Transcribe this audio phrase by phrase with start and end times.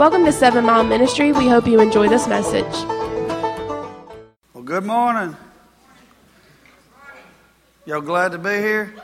[0.00, 1.30] Welcome to Seven Mile Ministry.
[1.30, 2.64] We hope you enjoy this message.
[4.54, 5.36] Well, good morning.
[7.84, 8.94] Y'all glad to be here?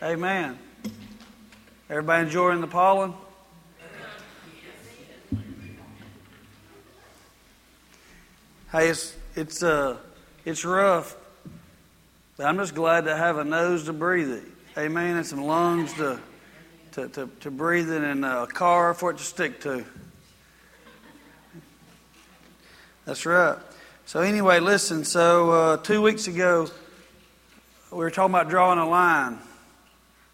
[0.00, 0.56] Amen.
[1.90, 3.12] Everybody enjoying the pollen?
[8.70, 9.96] Hey, it's it's uh
[10.44, 11.16] it's rough,
[12.36, 14.44] but I'm just glad to have a nose to breathe it.
[14.78, 15.16] Amen.
[15.16, 16.20] And some lungs to
[16.98, 19.84] to, to, to breathe in a car for it to stick to.
[23.04, 23.56] That's right.
[24.06, 25.04] So anyway, listen.
[25.04, 26.68] So uh, two weeks ago,
[27.92, 29.38] we were talking about drawing a line.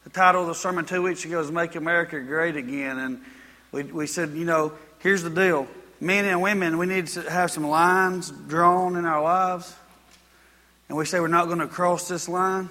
[0.05, 3.21] The title of the sermon two weeks ago was "Make America Great Again," and
[3.71, 5.69] we we said, you know, here's the deal:
[6.01, 9.75] men and women, we need to have some lines drawn in our lives,
[10.89, 12.71] and we say we're not going to cross this line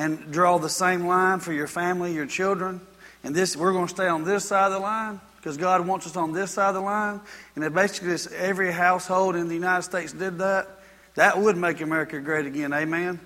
[0.00, 2.80] and draw the same line for your family, your children.
[3.22, 6.06] And this, we're going to stay on this side of the line because God wants
[6.06, 7.20] us on this side of the line.
[7.54, 10.68] And if basically every household in the United States did that,
[11.16, 12.72] that would make America great again.
[12.72, 13.20] Amen.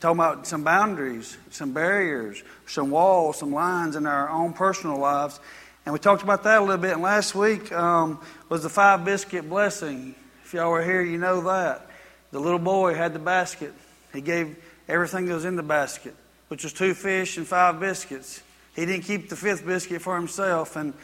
[0.00, 5.40] Talking about some boundaries, some barriers, some walls, some lines in our own personal lives.
[5.84, 6.92] And we talked about that a little bit.
[6.92, 10.14] And last week um, was the five biscuit blessing.
[10.42, 11.86] If y'all were here, you know that.
[12.30, 13.74] The little boy had the basket.
[14.14, 14.56] He gave
[14.88, 16.14] everything that was in the basket,
[16.48, 18.42] which was two fish and five biscuits.
[18.74, 20.76] He didn't keep the fifth biscuit for himself.
[20.76, 20.94] And,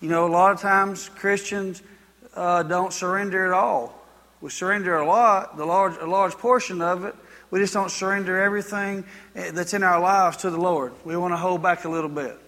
[0.00, 1.82] you know, a lot of times Christians
[2.34, 3.94] uh, don't surrender at all.
[4.40, 7.14] We surrender a lot, the large, a large portion of it.
[7.50, 9.04] We just don't surrender everything
[9.34, 10.92] eh, that's in our lives to the Lord.
[11.04, 12.38] We want to hold back a little bit.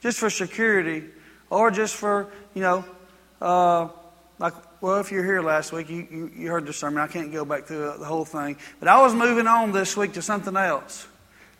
[0.00, 1.04] Just for security,
[1.50, 2.84] or just for, you know,
[3.40, 3.88] uh,
[4.38, 7.02] like well, if you're here last week, you, you, you, heard the sermon.
[7.02, 8.56] I can't go back through the whole thing.
[8.78, 11.06] But I was moving on this week to something else.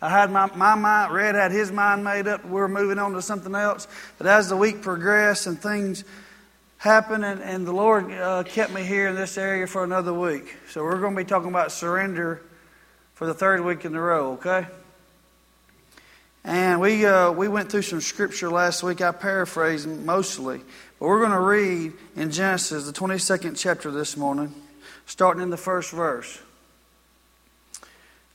[0.00, 2.44] I had my, my mind, Red had his mind made up.
[2.44, 3.88] We were moving on to something else.
[4.18, 6.04] But as the week progressed and things
[6.76, 10.54] happened, and, and the Lord uh, kept me here in this area for another week.
[10.70, 12.40] So we're going to be talking about surrender
[13.14, 14.68] for the third week in a row, okay?
[16.44, 19.00] And we, uh, we went through some scripture last week.
[19.00, 20.60] I paraphrased mostly.
[20.98, 24.54] But we're going to read in Genesis, the 22nd chapter this morning,
[25.06, 26.40] starting in the first verse.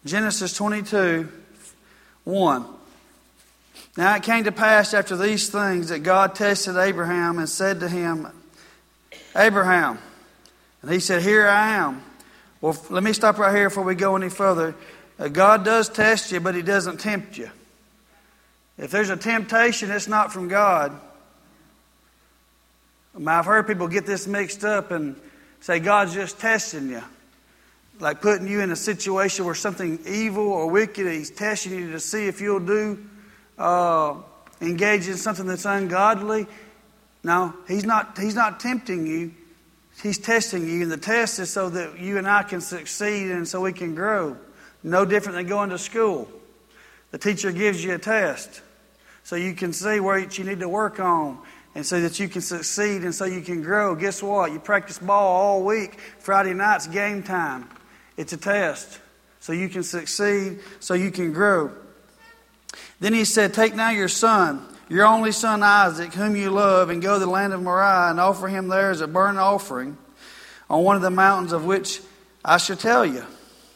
[0.05, 1.29] Genesis 22,
[2.23, 2.65] 1.
[3.95, 7.89] Now it came to pass after these things that God tested Abraham and said to
[7.89, 8.27] him,
[9.35, 9.99] Abraham.
[10.81, 12.03] And he said, Here I am.
[12.61, 14.73] Well, let me stop right here before we go any further.
[15.19, 17.49] Uh, God does test you, but He doesn't tempt you.
[18.77, 20.99] If there's a temptation, it's not from God.
[23.15, 25.15] I've heard people get this mixed up and
[25.61, 27.03] say God's just testing you.
[27.99, 31.99] Like putting you in a situation where something evil or wicked, He's testing you to
[31.99, 32.99] see if you'll do,
[33.57, 34.15] uh,
[34.61, 36.47] engage in something that's ungodly.
[37.23, 39.31] No, He's not, he's not tempting you.
[40.01, 40.81] He's testing you.
[40.81, 43.93] And the test is so that you and I can succeed and so we can
[43.93, 44.35] grow.
[44.81, 46.27] No different than going to school.
[47.11, 48.61] The teacher gives you a test
[49.23, 51.37] so you can see where you need to work on
[51.75, 53.95] and so that you can succeed and so you can grow.
[53.95, 54.51] Guess what?
[54.51, 55.99] You practice ball all week.
[56.19, 57.67] Friday night's game time.
[58.15, 58.99] It's a test.
[59.39, 61.71] So you can succeed, so you can grow.
[62.99, 67.01] Then he said, Take now your son, your only son Isaac, whom you love, and
[67.01, 69.97] go to the land of Moriah and offer him there as a burnt offering
[70.69, 71.99] on one of the mountains of which
[72.45, 73.25] I shall tell you.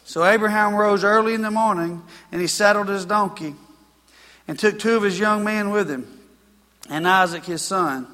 [0.06, 3.56] So Abraham rose early in the morning, and he saddled his donkey
[4.48, 6.17] and took two of his young men with him
[6.90, 8.08] and Isaac his son.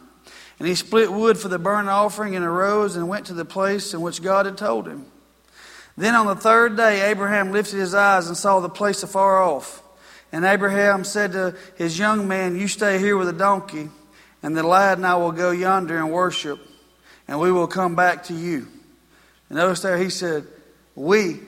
[0.59, 3.94] And he split wood for the burnt offering and arose and went to the place
[3.94, 5.06] in which God had told him.
[5.97, 9.84] Then on the third day, Abraham lifted his eyes and saw the place afar off.
[10.31, 13.89] And Abraham said to his young man, You stay here with the donkey,
[14.41, 16.59] and the lad and I will go yonder and worship,
[17.28, 18.67] and we will come back to you.
[19.50, 20.47] And notice there he said,
[20.95, 21.40] We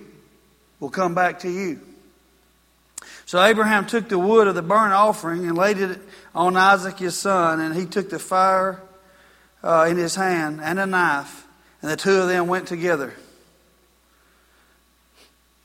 [0.79, 1.81] will come back to you.
[3.25, 5.99] So Abraham took the wood of the burnt offering and laid it
[6.33, 8.81] on Isaac his son, and he took the fire
[9.63, 11.47] uh, in his hand and a knife,
[11.81, 13.13] and the two of them went together.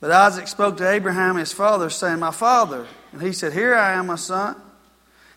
[0.00, 2.86] But Isaac spoke to Abraham his father, saying, My father.
[3.12, 4.56] And he said, Here I am, my son.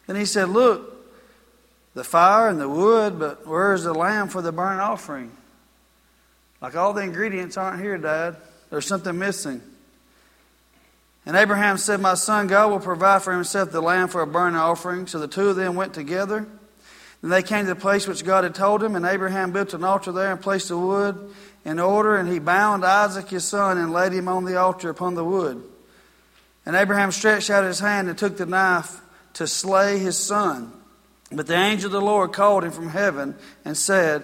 [0.08, 0.90] Then he said, Look,
[1.94, 5.32] the fire and the wood, but where is the lamb for the burnt offering?
[6.62, 8.38] Like all the ingredients aren't here, Dad.
[8.70, 9.62] There's something missing.
[11.26, 14.56] And Abraham said, My son, God will provide for himself the lamb for a burnt
[14.56, 15.08] offering.
[15.08, 16.46] So the two of them went together.
[17.22, 19.86] Then they came to the place which God had told him, and Abraham built an
[19.86, 21.34] altar there and placed the wood
[21.64, 25.16] in order, and he bound Isaac his son and laid him on the altar upon
[25.16, 25.64] the wood.
[26.66, 29.00] And Abraham stretched out his hand and took the knife
[29.34, 30.72] to slay his son.
[31.32, 34.24] But the angel of the Lord called him from heaven and said,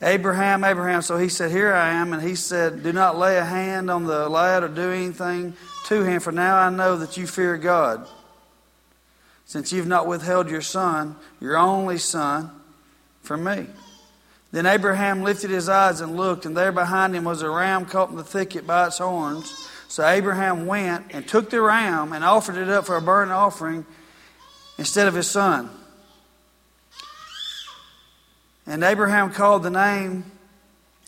[0.00, 1.02] Abraham, Abraham.
[1.02, 2.12] So he said, Here I am.
[2.12, 5.54] And he said, Do not lay a hand on the lad or do anything
[5.86, 8.06] to him, for now I know that you fear God,
[9.46, 12.50] since you've not withheld your son, your only son,
[13.22, 13.66] from me.
[14.52, 18.10] Then Abraham lifted his eyes and looked, and there behind him was a ram caught
[18.10, 19.68] in the thicket by its horns.
[19.88, 23.86] So Abraham went and took the ram and offered it up for a burnt offering
[24.76, 25.70] instead of his son.
[28.68, 30.30] And Abraham called the name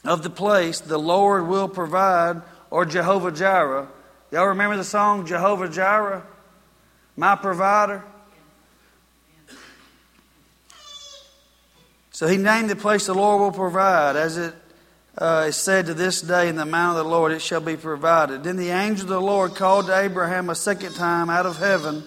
[0.03, 2.41] of the place, The Lord Will Provide,
[2.71, 3.87] or Jehovah Jireh.
[4.33, 6.27] Y'all remember the song, Jehovah Jireh?
[7.19, 8.03] My provider?
[12.13, 14.55] So he named the place, The Lord Will Provide, as it
[15.19, 17.77] uh, is said to this day, In the mount of the Lord it shall be
[17.77, 18.43] provided.
[18.43, 22.05] Then the angel of the Lord called to Abraham a second time out of heaven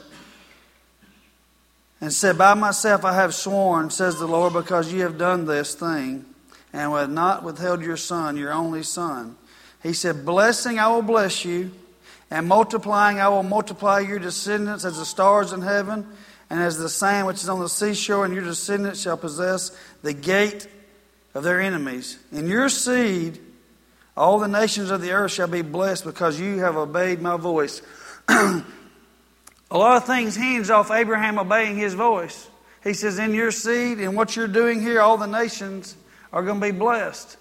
[2.04, 5.74] and said, By myself I have sworn, says the Lord, because you have done this
[5.74, 6.26] thing,
[6.74, 9.38] and have not withheld your son, your only son.
[9.82, 11.72] He said, Blessing I will bless you,
[12.30, 16.06] and multiplying I will multiply your descendants as the stars in heaven,
[16.50, 19.72] and as the sand which is on the seashore, and your descendants shall possess
[20.02, 20.68] the gate
[21.34, 22.20] of their enemies.
[22.34, 23.40] In your seed,
[24.18, 27.82] all the nations of the earth shall be blessed because you have obeyed my voice.
[29.74, 32.48] A lot of things hinge off Abraham obeying his voice.
[32.84, 35.98] He says, In your seed and what you're doing here, all the nations
[36.32, 37.38] are going to be blessed.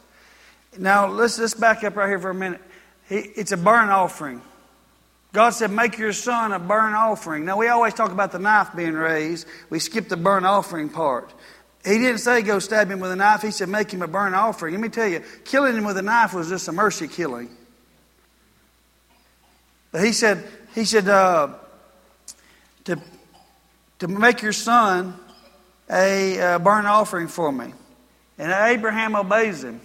[0.78, 2.62] Now, let's just back up right here for a minute.
[3.10, 4.40] It's a burnt offering.
[5.34, 7.44] God said, Make your son a burnt offering.
[7.44, 9.46] Now, we always talk about the knife being raised.
[9.68, 11.30] We skip the burnt offering part.
[11.84, 13.42] He didn't say go stab him with a knife.
[13.42, 14.72] He said make him a burnt offering.
[14.72, 17.50] Let me tell you, killing him with a knife was just a mercy killing.
[19.90, 20.42] But he said,
[20.74, 21.48] he said, uh,
[22.84, 23.00] to,
[24.00, 25.14] to make your son
[25.90, 27.72] a, a burnt offering for me.
[28.38, 29.80] And Abraham obeys him.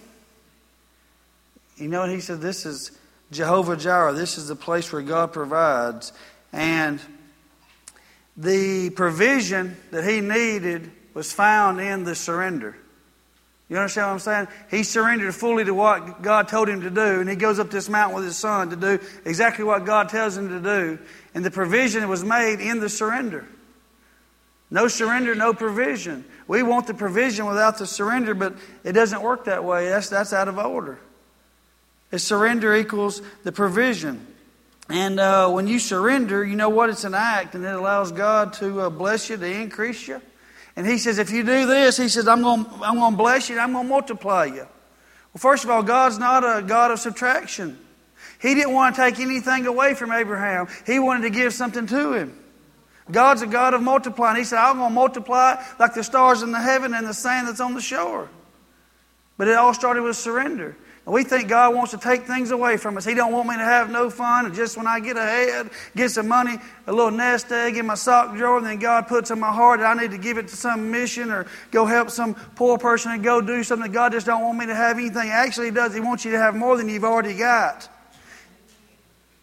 [1.76, 2.90] You know, he said, This is
[3.30, 4.14] Jehovah Jireh.
[4.14, 6.12] This is the place where God provides.
[6.52, 7.00] And
[8.36, 12.76] the provision that he needed was found in the surrender.
[13.68, 14.48] You understand what I'm saying?
[14.70, 17.88] He surrendered fully to what God told him to do, and he goes up this
[17.88, 20.98] mountain with his son to do exactly what God tells him to do.
[21.34, 23.46] And the provision was made in the surrender.
[24.70, 26.24] No surrender, no provision.
[26.46, 28.54] We want the provision without the surrender, but
[28.84, 29.88] it doesn't work that way.
[29.88, 30.98] That's, that's out of order.
[32.10, 34.26] The surrender equals the provision.
[34.88, 36.88] And uh, when you surrender, you know what?
[36.88, 40.22] It's an act, and it allows God to uh, bless you, to increase you.
[40.78, 43.58] And He says, if you do this, He says, I'm going I'm to bless you
[43.58, 44.64] I'm going to multiply you.
[45.34, 47.76] Well, first of all, God's not a God of subtraction.
[48.40, 52.12] He didn't want to take anything away from Abraham, He wanted to give something to
[52.12, 52.38] him.
[53.10, 54.36] God's a God of multiplying.
[54.36, 57.48] He said, I'm going to multiply like the stars in the heaven and the sand
[57.48, 58.28] that's on the shore.
[59.36, 60.76] But it all started with surrender.
[61.08, 63.04] We think God wants to take things away from us.
[63.06, 64.44] He don't want me to have no fun.
[64.44, 67.94] And just when I get ahead, get some money, a little nest egg in my
[67.94, 70.48] sock drawer, and then God puts in my heart that I need to give it
[70.48, 73.90] to some mission or go help some poor person and go do something.
[73.90, 75.30] God just don't want me to have anything.
[75.30, 75.94] Actually, He does.
[75.94, 77.88] He wants you to have more than you've already got.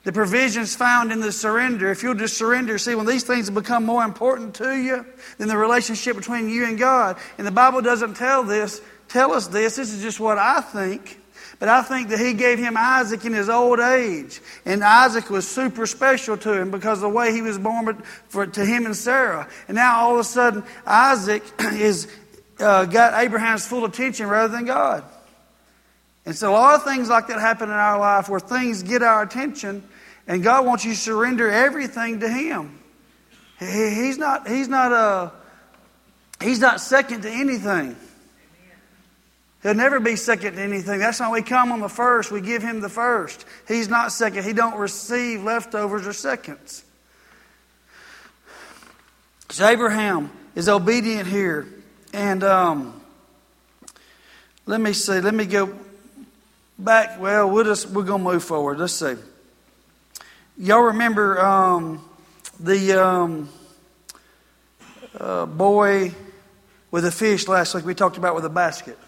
[0.03, 1.89] The provisions found in the surrender.
[1.89, 5.03] If you'll just surrender, see, when these things become more important to you
[5.39, 9.47] than the relationship between you and God, and the Bible doesn't tell this, tell us
[9.47, 9.77] this.
[9.77, 11.21] This is just what I think.
[11.59, 14.41] But I think that he gave him Isaac in his old age.
[14.65, 18.65] And Isaac was super special to him because the way he was born for, to
[18.65, 19.47] him and Sarah.
[19.67, 22.07] And now all of a sudden, Isaac is
[22.59, 25.03] uh, got Abraham's full attention rather than God.
[26.25, 29.03] And so a lot of things like that happen in our life where things get
[29.03, 29.83] our attention,
[30.27, 32.79] and God wants you to surrender everything to Him.
[33.59, 34.47] He, he's not.
[34.47, 34.91] He's not.
[34.91, 35.29] Uh,
[36.41, 37.95] he's not second to anything.
[39.65, 40.99] He'll never be second to anything.
[40.99, 42.29] That's why we come on the first.
[42.29, 43.45] We give him the first.
[43.67, 44.43] He's not second.
[44.43, 46.85] He don't receive leftovers or seconds.
[49.49, 51.65] So Abraham is obedient here.
[52.13, 53.01] And um,
[54.67, 55.19] let me see.
[55.19, 55.75] Let me go
[56.77, 57.19] back.
[57.19, 58.77] Well, we'll just, we're to move forward.
[58.77, 59.15] Let's see.
[60.59, 62.07] Y'all remember um,
[62.59, 63.49] the um,
[65.19, 66.13] uh, boy
[66.91, 68.99] with a fish last week we talked about with a basket?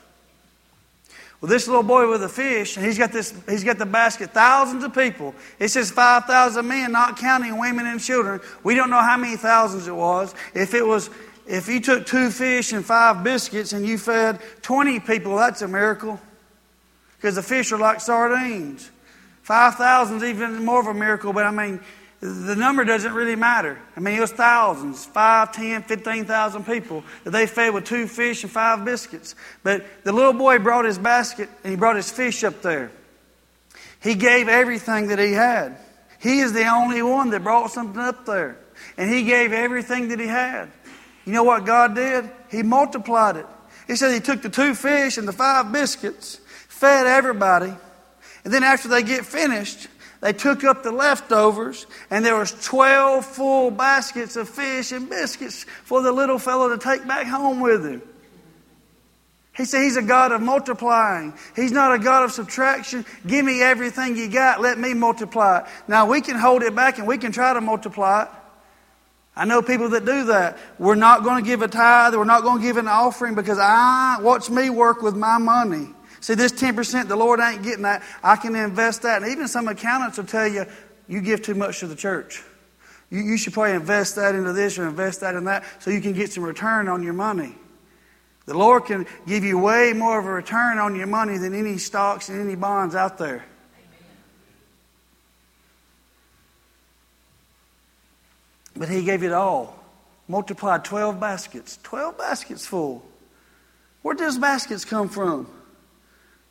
[1.39, 4.31] Well, this little boy with a fish, and he's got this, he's got the basket,
[4.31, 5.35] thousands of people.
[5.59, 8.39] It says 5,000 men, not counting women and children.
[8.63, 10.33] We don't know how many thousands it was.
[10.55, 11.11] If it was,
[11.45, 15.67] if you took two fish and five biscuits and you fed 20 people, that's a
[15.67, 16.19] miracle.
[17.17, 18.89] Because the fish are like sardines.
[19.43, 21.79] 5,000 is even more of a miracle, but I mean,
[22.19, 23.79] the number doesn't really matter.
[23.95, 28.07] I mean, it was thousands, five, ten, fifteen thousand people that they fed with two
[28.07, 29.35] fish and five biscuits.
[29.63, 32.91] But the little boy brought his basket and he brought his fish up there.
[34.01, 35.77] He gave everything that he had.
[36.19, 38.57] He is the only one that brought something up there.
[38.97, 40.71] And he gave everything that he had.
[41.25, 42.29] You know what God did?
[42.49, 43.45] He multiplied it.
[43.85, 47.73] He said he took the two fish and the five biscuits, fed everybody,
[48.43, 49.87] and then after they get finished,
[50.21, 55.65] they took up the leftovers, and there was 12 full baskets of fish and biscuits
[55.83, 58.01] for the little fellow to take back home with him.
[59.57, 61.33] He said he's a God of multiplying.
[61.55, 63.05] He's not a God of subtraction.
[63.25, 64.61] Give me everything you got.
[64.61, 65.65] Let me multiply it.
[65.87, 68.29] Now we can hold it back and we can try to multiply it.
[69.35, 70.59] I know people that do that.
[70.77, 72.13] We're not going to give a tithe.
[72.15, 75.89] We're not going to give an offering because I watch me work with my money.
[76.19, 78.03] See, this 10%, the Lord ain't getting that.
[78.23, 79.21] I can invest that.
[79.21, 80.65] And even some accountants will tell you,
[81.07, 82.43] you give too much to the church.
[83.09, 86.01] You, you should probably invest that into this or invest that in that so you
[86.01, 87.55] can get some return on your money.
[88.45, 91.77] The Lord can give you way more of a return on your money than any
[91.77, 93.45] stocks and any bonds out there.
[98.75, 99.77] But He gave it all.
[100.27, 101.79] Multiplied 12 baskets.
[101.83, 103.03] 12 baskets full.
[104.01, 105.47] Where did those baskets come from?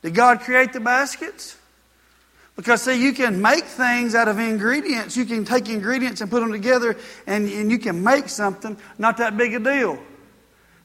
[0.02, 1.56] Did God create the baskets?
[2.56, 5.16] Because, see, you can make things out of ingredients.
[5.16, 8.78] You can take ingredients and put them together, and, and you can make something.
[8.98, 9.98] Not that big a deal.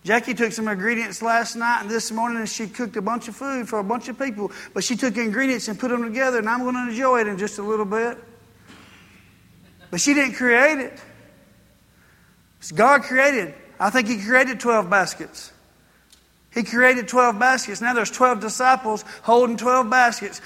[0.03, 3.35] Jackie took some ingredients last night and this morning, and she cooked a bunch of
[3.35, 4.51] food for a bunch of people.
[4.73, 7.37] But she took ingredients and put them together, and I'm going to enjoy it in
[7.37, 8.17] just a little bit.
[9.91, 10.99] But she didn't create it.
[12.75, 13.53] God created.
[13.79, 15.51] I think He created 12 baskets.
[16.53, 17.81] He created 12 baskets.
[17.81, 20.41] Now there's 12 disciples holding 12 baskets,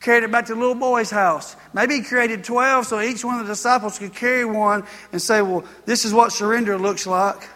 [0.00, 1.56] carried it back to the little boy's house.
[1.74, 5.42] Maybe he created 12 so each one of the disciples could carry one and say,
[5.42, 7.48] Well, this is what surrender looks like.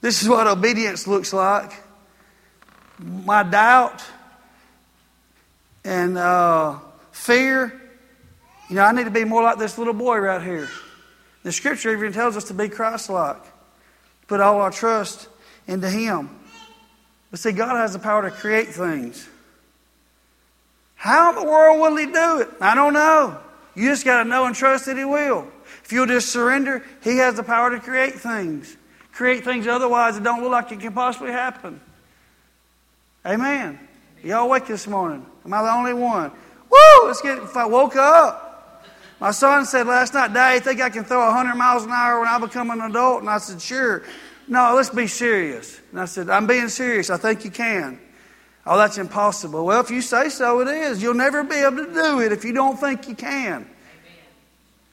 [0.00, 1.72] This is what obedience looks like.
[2.98, 4.02] My doubt
[5.84, 6.78] and uh,
[7.12, 7.80] fear.
[8.68, 10.68] You know, I need to be more like this little boy right here.
[11.42, 13.42] The scripture even tells us to be Christ like,
[14.26, 15.28] put all our trust
[15.66, 16.39] into Him.
[17.30, 19.28] But see, God has the power to create things.
[20.96, 22.48] How in the world will He do it?
[22.60, 23.38] I don't know.
[23.74, 25.48] You just got to know and trust that He will.
[25.84, 28.76] If you'll just surrender, He has the power to create things.
[29.12, 31.80] Create things otherwise that don't look like it can possibly happen.
[33.24, 33.78] Amen.
[34.22, 35.24] Y'all awake this morning?
[35.44, 36.30] Am I the only one?
[36.70, 37.06] Woo!
[37.06, 37.38] Let's get.
[37.38, 38.86] If I woke up.
[39.20, 42.20] My son said last night, Dad, you think I can throw 100 miles an hour
[42.20, 43.20] when I become an adult?
[43.20, 44.02] And I said, Sure.
[44.50, 45.80] No, let's be serious.
[45.92, 47.08] And I said, I'm being serious.
[47.08, 48.00] I think you can.
[48.66, 49.64] Oh, that's impossible.
[49.64, 51.00] Well, if you say so, it is.
[51.00, 53.58] You'll never be able to do it if you don't think you can.
[53.58, 53.68] Amen.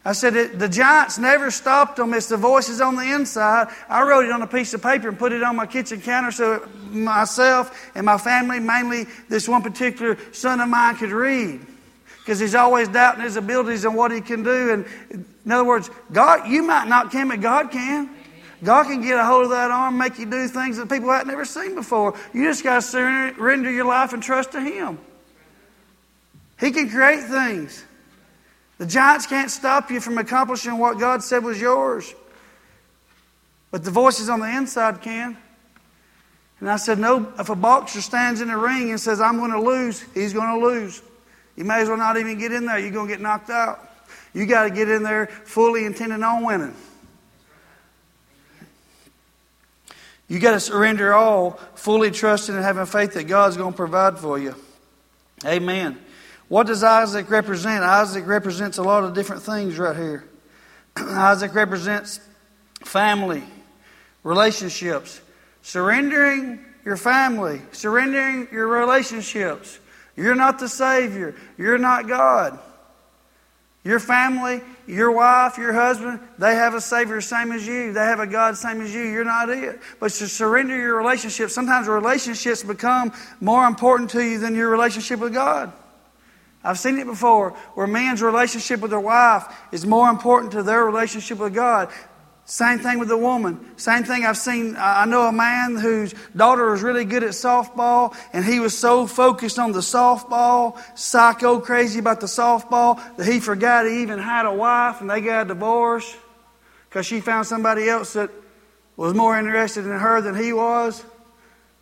[0.05, 2.13] I said, the giants never stopped them.
[2.13, 3.69] It's the voices on the inside.
[3.89, 6.31] I wrote it on a piece of paper and put it on my kitchen counter
[6.31, 11.65] so myself and my family, mainly this one particular son of mine, could read.
[12.19, 14.71] Because he's always doubting his abilities and what he can do.
[14.71, 18.11] And in other words, God, you might not can, but God can.
[18.63, 21.27] God can get a hold of that arm, make you do things that people have
[21.27, 22.15] never seen before.
[22.33, 24.97] You just got to surrender your life and trust to Him.
[26.59, 27.83] He can create things.
[28.79, 32.13] The giants can't stop you from accomplishing what God said was yours.
[33.69, 35.37] But the voices on the inside can.
[36.59, 39.51] And I said, No, if a boxer stands in the ring and says, I'm going
[39.51, 41.01] to lose, he's going to lose.
[41.55, 42.79] You may as well not even get in there.
[42.79, 43.87] You're going to get knocked out.
[44.33, 46.73] You got to get in there fully intending on winning.
[50.27, 54.19] You got to surrender all, fully trusting and having faith that God's going to provide
[54.19, 54.55] for you.
[55.45, 55.97] Amen.
[56.49, 57.83] What does Isaac represent?
[57.83, 60.23] Isaac represents a lot of different things right here.
[60.97, 62.19] Isaac represents
[62.83, 63.43] family,
[64.23, 65.21] relationships,
[65.61, 69.79] surrendering your family, surrendering your relationships.
[70.15, 72.59] You're not the Savior, you're not God.
[73.83, 77.91] Your family, your wife, your husband, they have a Savior same as you.
[77.91, 79.01] They have a God same as you.
[79.01, 79.79] You're not it.
[79.99, 85.19] But to surrender your relationship, sometimes relationships become more important to you than your relationship
[85.19, 85.73] with God.
[86.63, 90.83] I've seen it before where man's relationship with their wife is more important to their
[90.83, 91.89] relationship with God
[92.49, 93.59] same thing with the woman.
[93.75, 94.77] Same thing I've seen.
[94.79, 99.05] I know a man whose daughter was really good at softball, and he was so
[99.05, 104.45] focused on the softball, psycho crazy about the softball, that he forgot he even had
[104.45, 106.15] a wife, and they got a divorce
[106.87, 108.31] because she found somebody else that
[108.95, 111.03] was more interested in her than he was.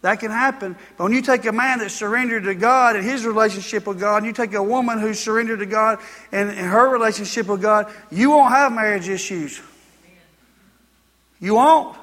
[0.01, 0.75] That can happen.
[0.97, 4.17] But when you take a man that's surrendered to God and his relationship with God,
[4.17, 5.99] and you take a woman who's surrendered to God
[6.31, 9.61] and her relationship with God, you won't have marriage issues.
[11.39, 11.97] You won't.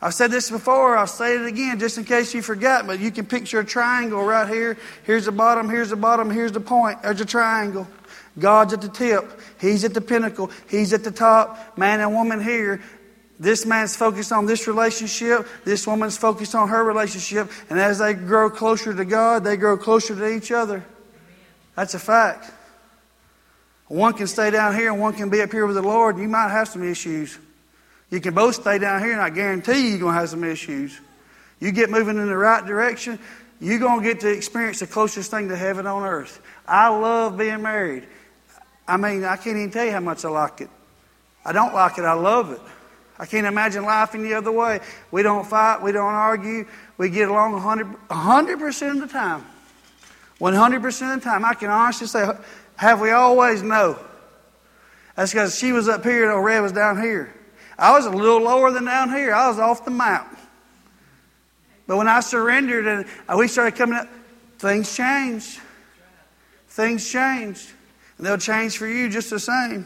[0.00, 3.12] I've said this before, I'll say it again just in case you forgot, but you
[3.12, 4.76] can picture a triangle right here.
[5.04, 7.02] Here's the bottom, here's the bottom, here's the point.
[7.02, 7.86] There's a triangle.
[8.36, 9.40] God's at the tip.
[9.60, 10.50] He's at the pinnacle.
[10.68, 11.78] He's at the top.
[11.78, 12.80] Man and woman here.
[13.38, 15.46] This man's focused on this relationship.
[15.64, 17.50] This woman's focused on her relationship.
[17.68, 20.84] And as they grow closer to God, they grow closer to each other.
[21.76, 22.50] That's a fact.
[23.88, 26.18] One can stay down here and one can be up here with the Lord.
[26.18, 27.38] You might have some issues.
[28.12, 30.44] You can both stay down here, and I guarantee you you're going to have some
[30.44, 31.00] issues.
[31.60, 33.18] You get moving in the right direction,
[33.58, 36.42] you're going to get to experience the closest thing to heaven on earth.
[36.68, 38.06] I love being married.
[38.86, 40.68] I mean, I can't even tell you how much I like it.
[41.42, 42.60] I don't like it, I love it.
[43.18, 44.80] I can't imagine life any other way.
[45.10, 46.66] We don't fight, we don't argue,
[46.98, 49.46] we get along 100, 100% of the time.
[50.38, 51.46] 100% of the time.
[51.46, 52.28] I can honestly say,
[52.76, 53.62] have we always?
[53.62, 53.98] No.
[55.16, 57.32] That's because she was up here and Red was down here.
[57.78, 59.34] I was a little lower than down here.
[59.34, 60.38] I was off the map.
[61.86, 64.08] But when I surrendered and we started coming up,
[64.58, 65.60] things changed.
[66.68, 67.68] Things changed.
[68.16, 69.84] And they'll change for you just the same.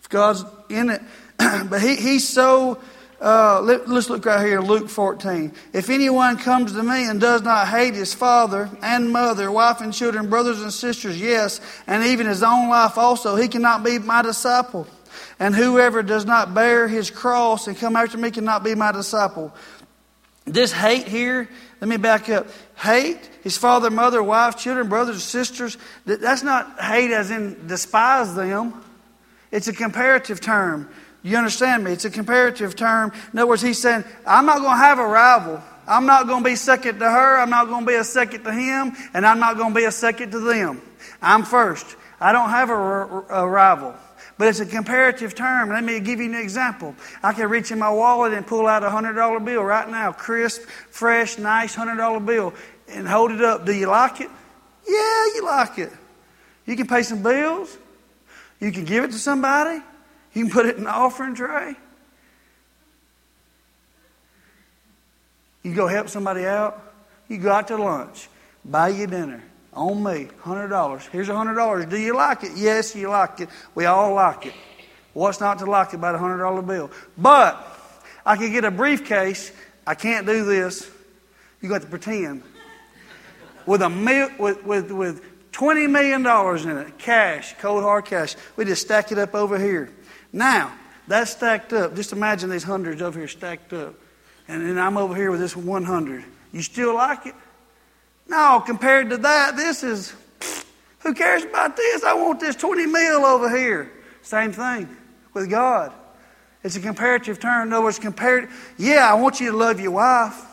[0.00, 1.02] If God's in it.
[1.38, 2.80] but he, he's so,
[3.20, 5.52] uh, let, us look right here, Luke 14.
[5.72, 9.92] If anyone comes to me and does not hate his father and mother, wife and
[9.92, 14.22] children, brothers and sisters, yes, and even his own life also, he cannot be my
[14.22, 14.86] disciple.
[15.40, 19.54] And whoever does not bear his cross and come after me cannot be my disciple.
[20.44, 21.48] This hate here,
[21.80, 22.48] let me back up.
[22.76, 25.76] Hate, his father, mother, wife, children, brothers, sisters,
[26.06, 28.82] that's not hate as in despise them.
[29.50, 30.88] It's a comparative term.
[31.22, 31.92] You understand me?
[31.92, 33.12] It's a comparative term.
[33.32, 35.62] In other words, he's saying, I'm not going to have a rival.
[35.86, 37.38] I'm not going to be second to her.
[37.38, 38.94] I'm not going to be a second to him.
[39.14, 40.80] And I'm not going to be a second to them.
[41.20, 41.96] I'm first.
[42.20, 43.94] I don't have a, a rival.
[44.38, 45.70] But it's a comparative term.
[45.70, 46.94] Let me give you an example.
[47.22, 50.62] I can reach in my wallet and pull out a $100 bill right now, crisp,
[50.62, 52.54] fresh, nice $100 bill,
[52.88, 53.66] and hold it up.
[53.66, 54.30] Do you like it?
[54.88, 55.92] Yeah, you like it.
[56.66, 57.76] You can pay some bills.
[58.60, 59.82] You can give it to somebody.
[60.32, 61.74] You can put it in the offering tray.
[65.64, 66.80] You go help somebody out.
[67.26, 68.28] You go out to lunch.
[68.64, 69.42] Buy you dinner.
[69.78, 70.26] On me.
[70.42, 71.08] $100.
[71.10, 71.88] Here's $100.
[71.88, 72.50] Do you like it?
[72.56, 73.48] Yes, you like it.
[73.76, 74.54] We all like it.
[75.12, 76.90] What's not to like about a $100 bill?
[77.16, 77.64] But
[78.26, 79.52] I can get a briefcase.
[79.86, 80.90] I can't do this.
[81.60, 82.42] You got to pretend.
[83.66, 88.34] With a mil- with, with, with $20 million in it, cash, cold hard cash.
[88.56, 89.90] We just stack it up over here.
[90.32, 90.72] Now,
[91.06, 91.94] that's stacked up.
[91.94, 93.94] Just imagine these hundreds over here stacked up.
[94.48, 96.24] And then I'm over here with this 100.
[96.50, 97.34] You still like it?
[98.28, 100.14] No, compared to that, this is,
[101.00, 102.04] who cares about this?
[102.04, 103.90] I want this 20 mil over here.
[104.22, 104.94] Same thing
[105.32, 105.92] with God.
[106.62, 107.68] It's a comparative term.
[107.68, 110.44] In other words, compared, yeah, I want you to love your wife.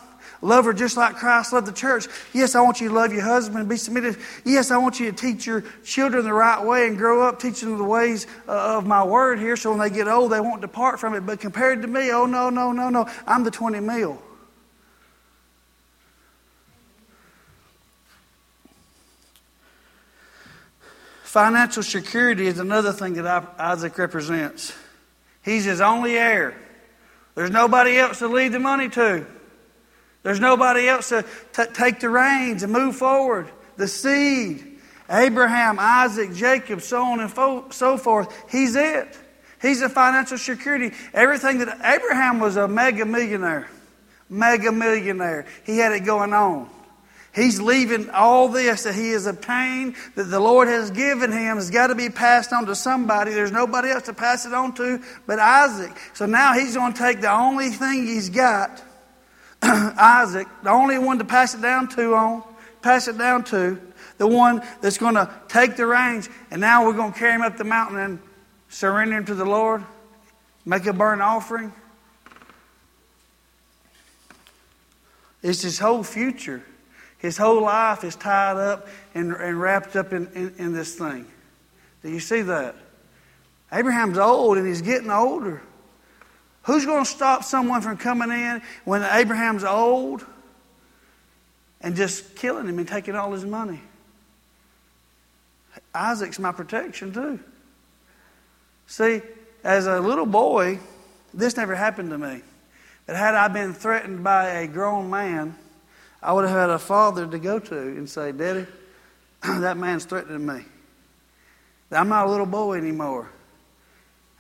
[0.42, 2.08] Love her just like Christ loved the church.
[2.34, 4.18] Yes, I want you to love your husband and be submitted.
[4.44, 7.70] Yes, I want you to teach your children the right way and grow up teaching
[7.70, 10.62] them the ways uh, of my word here so when they get old, they won't
[10.62, 11.22] depart from it.
[11.22, 13.10] But compared to me, oh, no, no, no, no.
[13.26, 14.22] I'm the 20 mil.
[21.36, 24.72] Financial security is another thing that Isaac represents.
[25.44, 26.56] He's his only heir.
[27.36, 29.28] There's nobody else to leave the money to.
[30.24, 33.50] There's nobody else to t- take the reins and move forward.
[33.76, 38.34] The seed, Abraham, Isaac, Jacob, so on and fo- so forth.
[38.50, 39.20] He's it.
[39.62, 40.96] He's the financial security.
[41.14, 43.68] Everything that Abraham was a mega millionaire.
[44.30, 45.48] Mega millionaire.
[45.66, 46.70] He had it going on.
[47.36, 51.70] He's leaving all this that he has obtained, that the Lord has given him, has
[51.70, 53.34] got to be passed on to somebody.
[53.34, 55.92] There's nobody else to pass it on to but Isaac.
[56.14, 58.82] So now he's going to take the only thing he's got,
[59.62, 62.44] Isaac, the only one to pass it down to on,
[62.82, 63.82] pass it down to,
[64.18, 67.42] the one that's going to take the reins, and now we're going to carry him
[67.42, 68.20] up the mountain and
[68.70, 69.84] surrender him to the Lord,
[70.64, 71.74] make a burnt offering.
[75.44, 76.64] It's his whole future.
[77.18, 81.26] His whole life is tied up and, and wrapped up in, in, in this thing.
[82.04, 82.76] Do you see that?
[83.72, 85.62] Abraham's old and he's getting older.
[86.64, 90.26] Who's going to stop someone from coming in when Abraham's old
[91.82, 93.82] and just killing him and taking all his money?
[95.94, 97.40] Isaac's my protection too.
[98.88, 99.22] See,
[99.64, 100.80] as a little boy,
[101.34, 102.42] this never happened to me.
[103.06, 105.56] But had I been threatened by a grown man,
[106.26, 108.66] I would have had a father to go to and say, Daddy,
[109.44, 110.66] that man's threatening me.
[111.92, 113.30] I'm not a little boy anymore.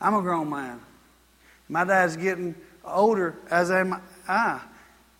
[0.01, 0.81] I'm a grown man.
[1.69, 4.61] My dad's getting older, as I am I.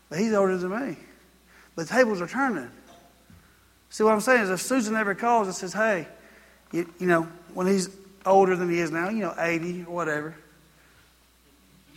[0.10, 0.98] But he's older than me.
[1.76, 2.72] The tables are turning.
[3.92, 6.08] See what I'm saying is if Susan ever calls and says, hey,
[6.72, 10.36] you, you know, when he's older than he is now, you know, 80 or whatever,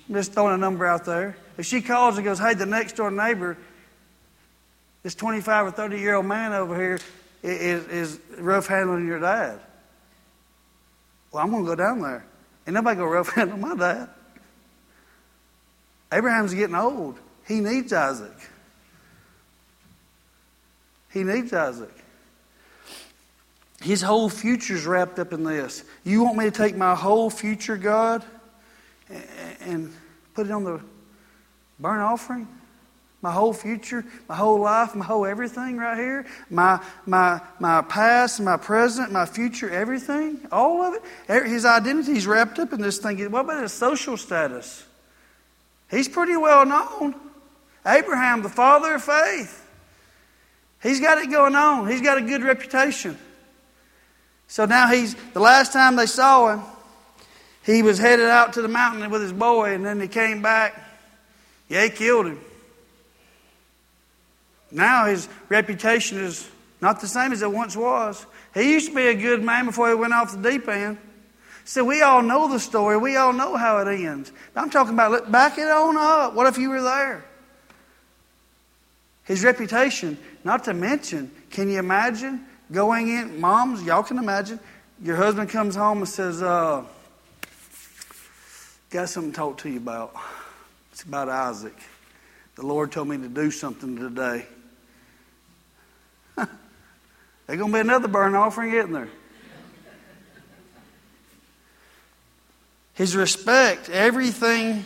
[0.08, 1.38] I'm just throwing a number out there.
[1.56, 3.56] If she calls and goes, hey, the next door neighbor,
[5.02, 6.98] this 25 or 30 year old man over here
[7.42, 9.60] is, is rough handling your dad.
[11.32, 12.24] Well, I'm going to go down there.
[12.66, 14.08] Ain't nobody going to rough handle my dad.
[16.12, 17.18] Abraham's getting old.
[17.46, 18.36] He needs Isaac.
[21.12, 21.94] He needs Isaac.
[23.80, 25.84] His whole future's wrapped up in this.
[26.04, 28.24] You want me to take my whole future, God,
[29.60, 29.94] and
[30.34, 30.80] put it on the
[31.78, 32.48] burnt offering?
[33.20, 38.40] My whole future, my whole life, my whole everything right here, my, my, my past,
[38.40, 41.46] my present, my future, everything, all of it.
[41.46, 43.18] His identity's wrapped up in this thing.
[43.30, 44.84] What about his social status?
[45.90, 47.14] He's pretty well known.
[47.84, 49.66] Abraham, the father of faith.
[50.80, 51.88] He's got it going on.
[51.88, 53.18] He's got a good reputation.
[54.46, 56.62] So now he's, the last time they saw him,
[57.64, 60.80] he was headed out to the mountain with his boy, and then he came back.
[61.68, 62.40] Yeah, he killed him.
[64.70, 66.48] Now his reputation is
[66.80, 68.24] not the same as it once was.
[68.54, 70.98] He used to be a good man before he went off the deep end.
[71.64, 72.96] So we all know the story.
[72.96, 74.32] We all know how it ends.
[74.56, 76.34] I'm talking about let back it on up.
[76.34, 77.24] What if you were there?
[79.24, 83.38] His reputation, not to mention, can you imagine going in?
[83.38, 84.58] Moms, y'all can imagine.
[85.02, 86.84] Your husband comes home and says, uh,
[88.90, 90.14] Got something to talk to you about.
[90.92, 91.76] It's about Isaac.
[92.54, 94.46] The Lord told me to do something today.
[97.46, 99.08] There's going to be another burnt offering, isn't there?
[102.94, 104.84] His respect, everything,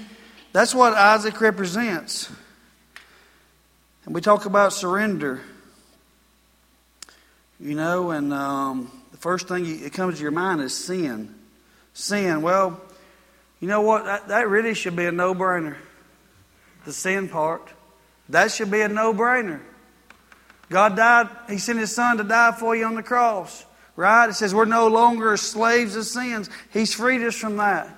[0.53, 2.31] that's what Isaac represents.
[4.05, 5.41] And we talk about surrender.
[7.59, 11.35] You know, and um, the first thing that comes to your mind is sin.
[11.95, 12.43] Sin.
[12.43, 12.81] Well,
[13.61, 14.05] you know what?
[14.05, 15.77] That, that really should be a no brainer.
[16.85, 17.67] The sin part.
[18.29, 19.61] That should be a no brainer.
[20.73, 23.65] God died, He sent His Son to die for you on the cross.
[23.95, 24.31] Right?
[24.31, 26.49] It says we're no longer slaves of sins.
[26.73, 27.95] He's freed us from that.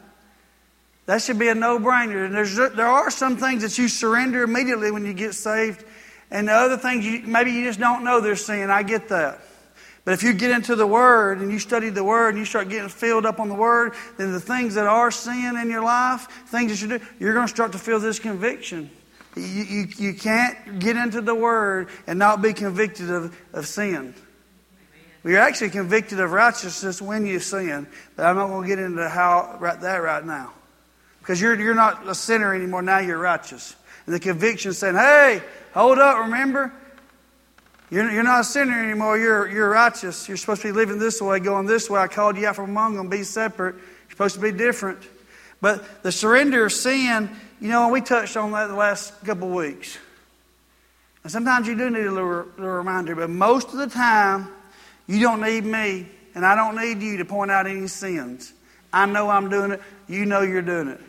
[1.06, 2.26] That should be a no brainer.
[2.26, 5.84] And there's, there are some things that you surrender immediately when you get saved,
[6.30, 8.70] and the other things you, maybe you just don't know they're sin.
[8.70, 9.40] I get that.
[10.04, 12.68] But if you get into the Word and you study the Word and you start
[12.68, 16.26] getting filled up on the Word, then the things that are sin in your life,
[16.48, 18.90] things that you do, you're going to start to feel this conviction.
[19.36, 24.14] You, you, you can't get into the Word and not be convicted of, of sin.
[25.24, 29.08] You're actually convicted of righteousness when you sin, but I'm not going to get into
[29.08, 30.52] how right that right now.
[31.20, 33.74] Because you're, you're not a sinner anymore, now you're righteous.
[34.04, 35.42] And the conviction saying, hey,
[35.72, 36.70] hold up, remember?
[37.90, 40.28] You're, you're not a sinner anymore, you're, you're righteous.
[40.28, 42.00] You're supposed to be living this way, going this way.
[42.00, 43.76] I called you out from among them, be separate.
[43.76, 45.08] You're supposed to be different.
[45.62, 49.54] But the surrender of sin, you know, we touched on that the last couple of
[49.54, 49.96] weeks.
[51.22, 54.48] And sometimes you do need a little, little reminder, but most of the time,
[55.06, 58.52] you don't need me, and I don't need you to point out any sins.
[58.92, 61.00] I know I'm doing it, you know you're doing it.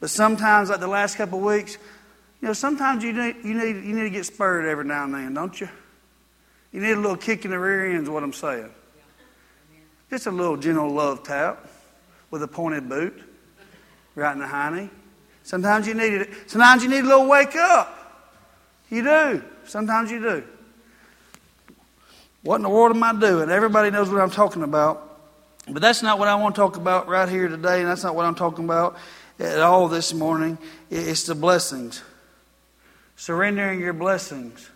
[0.00, 1.76] But sometimes, like the last couple of weeks,
[2.40, 5.12] you know, sometimes you need, you, need, you need to get spurred every now and
[5.12, 5.68] then, don't you?
[6.72, 8.70] You need a little kick in the rear end, is what I'm saying.
[10.08, 11.68] Just a little gentle love tap
[12.30, 13.12] with a pointed boot
[14.14, 14.88] right in the hiney.
[15.48, 16.28] Sometimes you need it.
[16.46, 17.88] Sometimes you need a little wake up.
[18.90, 19.42] You do.
[19.64, 20.44] Sometimes you do.
[22.42, 23.48] What in the world am I doing?
[23.48, 25.18] Everybody knows what I'm talking about.
[25.66, 28.14] But that's not what I want to talk about right here today, and that's not
[28.14, 28.98] what I'm talking about
[29.38, 30.58] at all this morning.
[30.90, 32.02] It's the blessings.
[33.16, 34.68] Surrendering your blessings.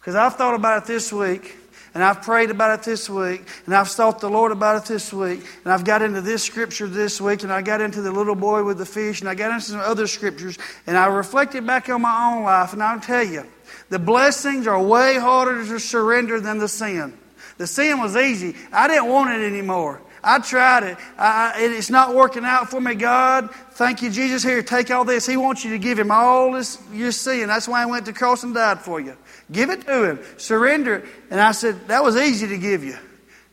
[0.00, 1.58] Because I've thought about it this week,
[1.94, 5.12] and I've prayed about it this week, and I've sought the Lord about it this
[5.12, 8.34] week, and I've got into this scripture this week, and I got into the little
[8.34, 11.88] boy with the fish, and I got into some other scriptures, and I reflected back
[11.88, 13.44] on my own life, and I'll tell you,
[13.88, 17.16] the blessings are way harder to surrender than the sin.
[17.58, 18.56] The sin was easy.
[18.72, 20.02] I didn't want it anymore.
[20.24, 20.96] I tried it.
[21.18, 23.50] I, it's not working out for me, God.
[23.72, 24.42] Thank you, Jesus.
[24.42, 25.26] Here, take all this.
[25.26, 27.48] He wants you to give Him all this your sin.
[27.48, 29.16] That's why I went to cross and died for you.
[29.50, 30.20] Give it to Him.
[30.38, 31.04] Surrender it.
[31.30, 32.96] And I said, that was easy to give you.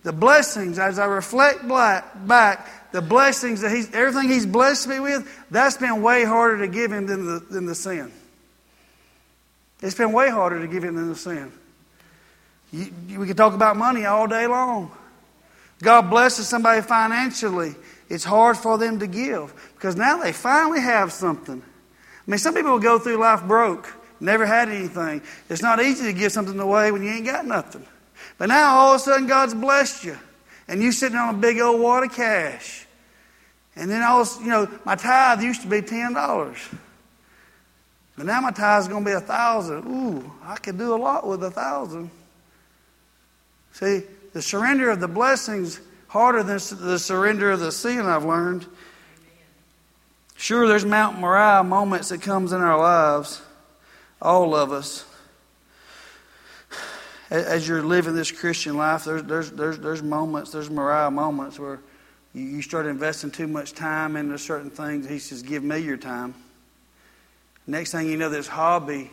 [0.04, 5.30] The blessings, as I reflect back, the blessings that he's, everything he's blessed me with,
[5.51, 8.12] that's been way harder to give him than the, than the sin.
[9.82, 11.51] It's been way harder to give him than the sin.
[12.71, 14.91] You, we can talk about money all day long.
[15.82, 17.75] God blesses somebody financially.
[18.10, 21.62] It's hard for them to give because now they finally have something.
[21.62, 23.91] I mean, some people will go through life broke,
[24.22, 25.22] never had anything.
[25.50, 27.86] It's not easy to give something away when you ain't got nothing.
[28.38, 30.18] But now all of a sudden God's blessed you,
[30.68, 32.86] and you sitting on a big old wad of cash.
[33.76, 36.60] And then all you know, my tithe used to be ten dollars.
[38.16, 39.88] But now my tithe is going to be a thousand.
[39.88, 42.12] Ooh, I could do a lot with a thousand.
[43.74, 44.04] See,
[44.34, 48.02] the surrender of the blessings harder than the surrender of the sin.
[48.02, 48.66] I've learned.
[50.36, 53.42] Sure, there's Mount Moriah moments that comes in our lives,
[54.22, 55.06] all of us.
[57.30, 61.80] As you're living this Christian life, there's, there's, there's, there's moments, there's Moriah moments where
[62.34, 65.08] you, start investing too much time into certain things.
[65.08, 66.34] He says, Give me your time.
[67.68, 69.10] Next thing you know, this hobby,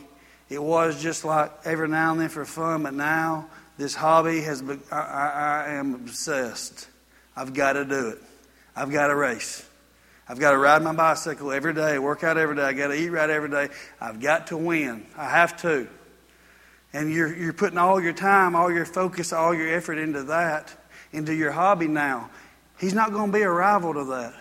[0.49, 4.61] it was just like every now and then for fun, but now this hobby has
[4.91, 6.87] I, I, I am obsessed.
[7.35, 8.19] I've got to do it.
[8.75, 9.68] I've got to race.
[10.29, 12.61] I've got to ride my bicycle every day, work out every day.
[12.61, 13.69] I've got to eat right every day.
[13.99, 15.07] I've got to win.
[15.17, 15.87] I have to.
[16.93, 20.71] And you're, you're putting all your time, all your focus, all your effort into that,
[21.11, 22.29] into your hobby now.
[22.79, 24.35] He's not going to be a rival to that.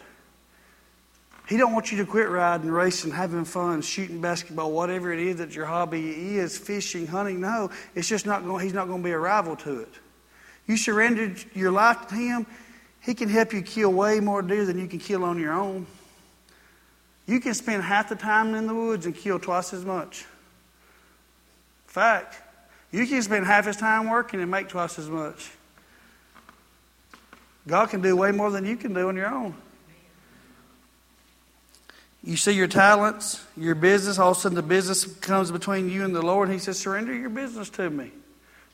[1.48, 5.36] He don't want you to quit riding, racing, having fun, shooting basketball, whatever it is
[5.36, 7.40] that your hobby is, fishing, hunting.
[7.40, 8.62] No, it's just not going.
[8.62, 9.94] He's not going to be a rival to it.
[10.66, 12.46] You surrendered your life to Him.
[13.08, 15.86] He can help you kill way more deer than you can kill on your own.
[17.26, 20.26] You can spend half the time in the woods and kill twice as much.
[21.86, 22.36] Fact,
[22.92, 25.50] you can spend half his time working and make twice as much.
[27.66, 29.54] God can do way more than you can do on your own.
[32.22, 36.04] You see your talents, your business, all of a sudden the business comes between you
[36.04, 36.50] and the Lord.
[36.50, 38.12] He says, Surrender your business to me.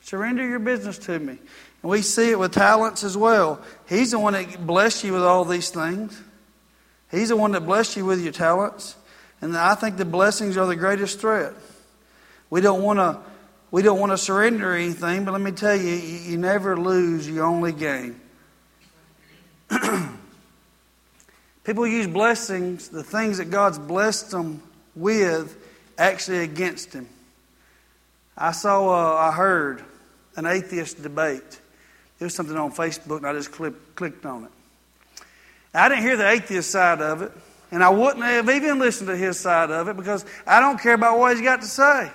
[0.01, 1.39] Surrender your business to me.
[1.85, 3.61] We see it with talents as well.
[3.87, 6.19] He's the one that blessed you with all these things.
[7.11, 8.95] He's the one that blessed you with your talents.
[9.39, 11.53] And I think the blessings are the greatest threat.
[12.49, 13.19] We don't want to
[13.69, 17.41] we don't want to surrender anything, but let me tell you, you never lose, you
[17.41, 18.19] only gain.
[21.65, 24.63] People use blessings, the things that God's blessed them
[24.95, 25.57] with,
[25.97, 27.09] actually against Him.
[28.37, 29.83] I saw, uh, I heard
[30.35, 31.59] an atheist debate.
[32.19, 34.51] There was something on Facebook, and I just click, clicked on it.
[35.73, 37.31] I didn't hear the atheist side of it,
[37.71, 40.93] and I wouldn't have even listened to his side of it because I don't care
[40.93, 42.09] about what he's got to say.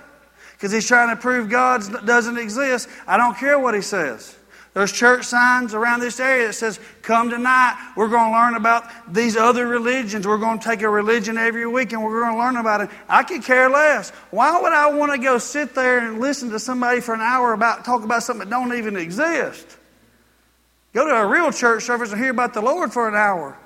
[0.53, 2.89] Because he's trying to prove God doesn't exist.
[3.07, 4.37] I don't care what he says.
[4.73, 7.77] There's church signs around this area that says, Come tonight.
[7.97, 10.29] We're going to learn about these other religions.
[10.29, 12.91] We're going to take a religion every week and we're going to learn about it.
[13.09, 14.11] I could care less.
[14.31, 17.53] Why would I want to go sit there and listen to somebody for an hour
[17.53, 19.79] about talk about something that don't even exist?
[20.93, 23.57] Go to a real church service and hear about the Lord for an hour.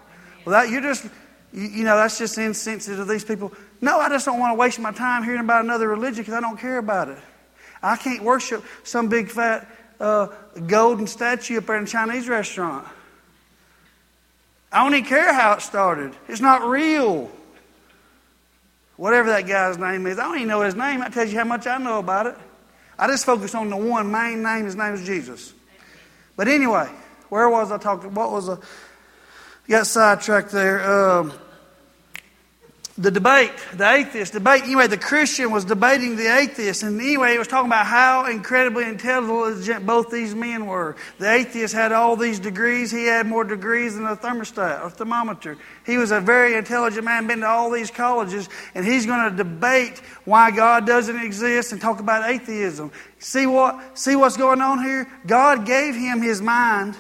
[0.45, 1.07] Well, that you just
[1.53, 3.53] you, know that's just insensitive to these people.
[3.81, 6.41] No, I just don't want to waste my time hearing about another religion because I
[6.41, 7.19] don't care about it.
[7.83, 9.69] I can't worship some big fat
[10.01, 10.27] uh,
[10.67, 12.87] golden statue up there in a Chinese restaurant.
[14.73, 16.13] I don't even care how it started.
[16.29, 17.31] It's not real.
[18.97, 21.01] Whatever that guy's name is, I don't even know his name.
[21.01, 22.37] That tells you how much I know about it.
[22.99, 24.65] I just focus on the one main name.
[24.65, 25.53] His name is Jesus.
[26.37, 26.89] But anyway,
[27.35, 28.15] where was I talking?
[28.15, 28.61] What was a
[29.67, 30.89] got sidetracked there?
[30.89, 31.33] Um,
[32.97, 34.63] the debate, the atheist debate.
[34.63, 38.85] Anyway, the Christian was debating the atheist, and anyway, he was talking about how incredibly
[38.85, 40.95] intelligent both these men were.
[41.19, 45.59] The atheist had all these degrees; he had more degrees than a thermostat or thermometer.
[45.85, 49.37] He was a very intelligent man, been to all these colleges, and he's going to
[49.37, 52.93] debate why God doesn't exist and talk about atheism.
[53.19, 53.99] See what?
[53.99, 55.11] See what's going on here?
[55.27, 56.95] God gave him his mind.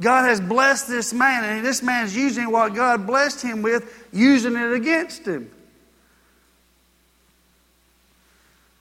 [0.00, 4.56] God has blessed this man, and this man's using what God blessed him with, using
[4.56, 5.50] it against him.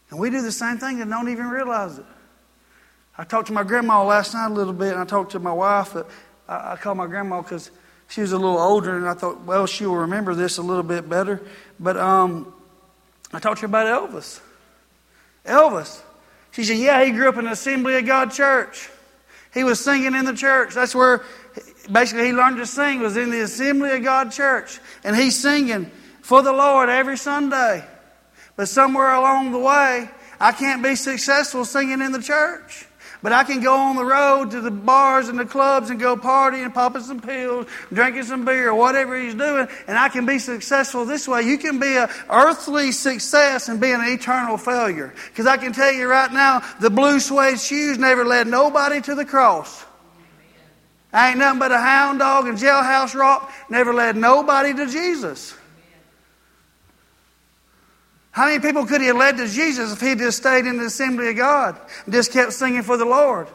[0.10, 2.06] And we do the same thing and don't even realize it.
[3.17, 5.54] I talked to my grandma last night a little bit, and I talked to my
[5.54, 5.95] wife.
[6.47, 7.69] I, I called my grandma because
[8.08, 11.08] she was a little older, and I thought, well, she'll remember this a little bit
[11.08, 11.41] better.
[11.80, 12.54] But um,
[13.32, 14.39] I talked to her about Elvis.
[15.45, 16.02] Elvis.
[16.52, 18.89] She said, yeah, he grew up in the Assembly of God church.
[19.54, 20.74] He was singing in the church.
[20.74, 21.24] That's where
[21.92, 24.80] basically he learned to sing was in the Assembly of God church.
[25.04, 27.86] And he's singing for the Lord every Sunday.
[28.56, 32.88] But somewhere along the way, I can't be successful singing in the church.
[33.23, 36.17] But I can go on the road to the bars and the clubs and go
[36.17, 40.39] partying, popping some pills, drinking some beer, or whatever he's doing, and I can be
[40.39, 41.43] successful this way.
[41.43, 45.13] You can be an earthly success and be an eternal failure.
[45.29, 49.15] Because I can tell you right now, the blue suede shoes never led nobody to
[49.15, 49.86] the cross.
[51.13, 55.55] I ain't nothing but a hound dog and jailhouse rock, never led nobody to Jesus.
[58.34, 60.86] How many people could he have led to Jesus if he just stayed in the
[60.86, 63.48] assembly of God and just kept singing for the Lord?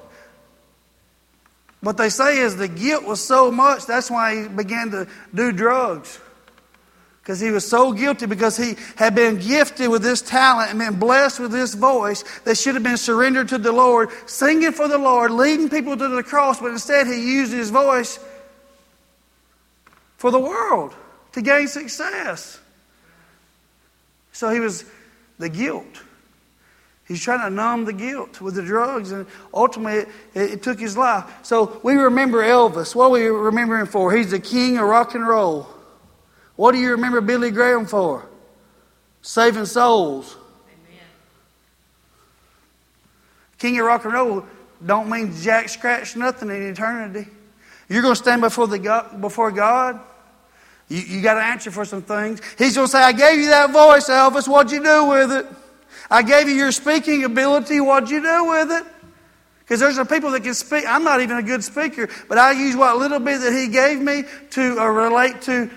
[1.81, 5.51] What they say is the guilt was so much, that's why he began to do
[5.51, 6.21] drugs.
[7.21, 10.99] Because he was so guilty because he had been gifted with this talent and been
[11.01, 14.97] blessed with this voice that should have been surrendered to the Lord, singing for the
[14.97, 18.21] Lord, leading people to the cross, but instead he used his voice
[20.19, 20.95] for the world
[21.33, 22.61] to gain success.
[24.39, 24.85] So he was
[25.41, 26.01] the guilt.
[27.09, 30.97] He's trying to numb the guilt with the drugs, and ultimately it, it, took his
[30.97, 31.25] life.
[31.43, 32.95] So we remember Elvis.
[32.95, 34.15] What are we remember him for?
[34.15, 35.67] He's the king of rock and roll.
[36.55, 38.29] What do you remember Billy Graham for?
[39.23, 40.37] Saving souls.
[40.69, 41.03] Amen.
[43.59, 44.45] King of rock and roll
[44.87, 47.29] don't mean jack scratch nothing in eternity.
[47.89, 49.99] You're going to stand before, the God, before God
[50.89, 52.41] you, you got to answer for some things.
[52.57, 54.49] He's going to say, I gave you that voice, Elvis.
[54.49, 55.47] What'd you do with it?
[56.11, 57.81] I gave you your speaking ability.
[57.81, 58.85] What'd you do with it?
[59.61, 60.85] Because there's some people that can speak.
[60.89, 64.01] I'm not even a good speaker, but I use what little bit that he gave
[64.01, 65.71] me to uh, relate to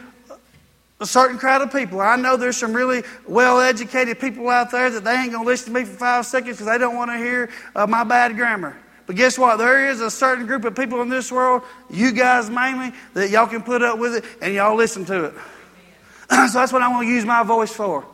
[1.01, 1.99] a certain crowd of people.
[1.99, 5.49] I know there's some really well educated people out there that they ain't going to
[5.49, 8.37] listen to me for five seconds because they don't want to hear uh, my bad
[8.37, 8.77] grammar.
[9.11, 9.57] But guess what?
[9.57, 13.45] There is a certain group of people in this world, you guys mainly, that y'all
[13.45, 15.33] can put up with it and y'all listen to it.
[16.29, 18.05] so that's what I want to use my voice for.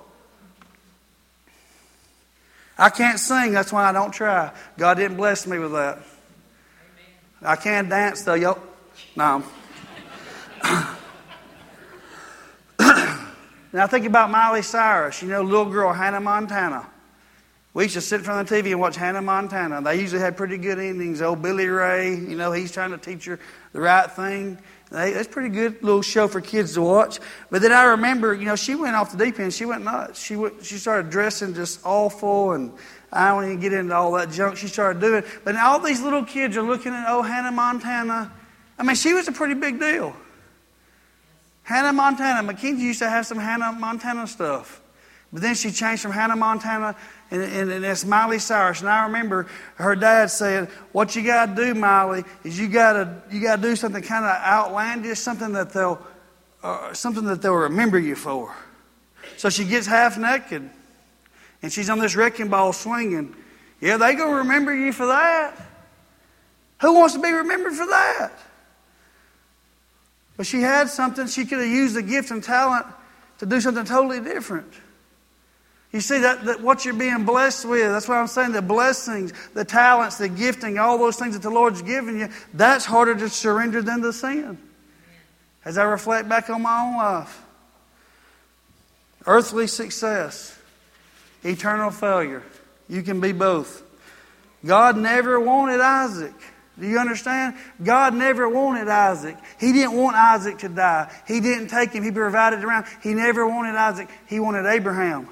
[2.79, 4.51] I can't sing, that's why I don't try.
[4.75, 5.99] God didn't bless me with that.
[7.43, 8.59] I can dance though, yo.
[9.15, 9.43] No.
[13.71, 16.87] now think about Miley Cyrus, you know, little girl Hannah Montana.
[17.77, 19.83] We used to sit in front of the TV and watch Hannah Montana.
[19.83, 21.21] They usually had pretty good endings.
[21.21, 23.39] Old Billy Ray, you know, he's trying to teach her
[23.71, 24.57] the right thing.
[24.89, 27.19] They, that's a pretty good little show for kids to watch.
[27.51, 29.53] But then I remember, you know, she went off the deep end.
[29.53, 30.19] She went nuts.
[30.19, 32.73] She went, she started dressing just awful, and
[33.13, 35.23] I don't even get into all that junk she started doing.
[35.43, 38.33] But now all these little kids are looking at, oh, Hannah Montana.
[38.79, 40.15] I mean, she was a pretty big deal.
[41.61, 42.41] Hannah Montana.
[42.41, 44.81] Mackenzie used to have some Hannah Montana stuff.
[45.31, 46.95] But then she changed from Hannah Montana
[47.29, 48.81] and, and, and it's Miley Cyrus.
[48.81, 52.93] And I remember her dad saying, "What you got to do, Miley, is you got
[52.93, 56.05] to you got to do something kind of outlandish, something that they'll
[56.63, 58.55] uh, something that they'll remember you for."
[59.35, 60.69] So she gets half naked,
[61.61, 63.35] and she's on this wrecking ball swinging.
[63.81, 65.55] Yeah, they gonna remember you for that.
[66.81, 68.31] Who wants to be remembered for that?
[70.37, 71.27] But she had something.
[71.27, 72.85] She could have used the gift and talent
[73.39, 74.71] to do something totally different.
[75.91, 79.31] You see that, that what you're being blessed with, that's why I'm saying, the blessings,
[79.53, 83.29] the talents, the gifting, all those things that the Lord's given you, that's harder to
[83.29, 84.57] surrender than the sin.
[85.63, 87.41] As I reflect back on my own life.
[89.25, 90.57] Earthly success,
[91.43, 92.43] eternal failure.
[92.89, 93.83] You can be both.
[94.65, 96.33] God never wanted Isaac.
[96.79, 97.55] Do you understand?
[97.83, 99.35] God never wanted Isaac.
[99.59, 101.11] He didn't want Isaac to die.
[101.27, 102.03] He didn't take him.
[102.03, 102.85] He provided around.
[103.01, 104.09] He never wanted Isaac.
[104.27, 105.27] He wanted Abraham.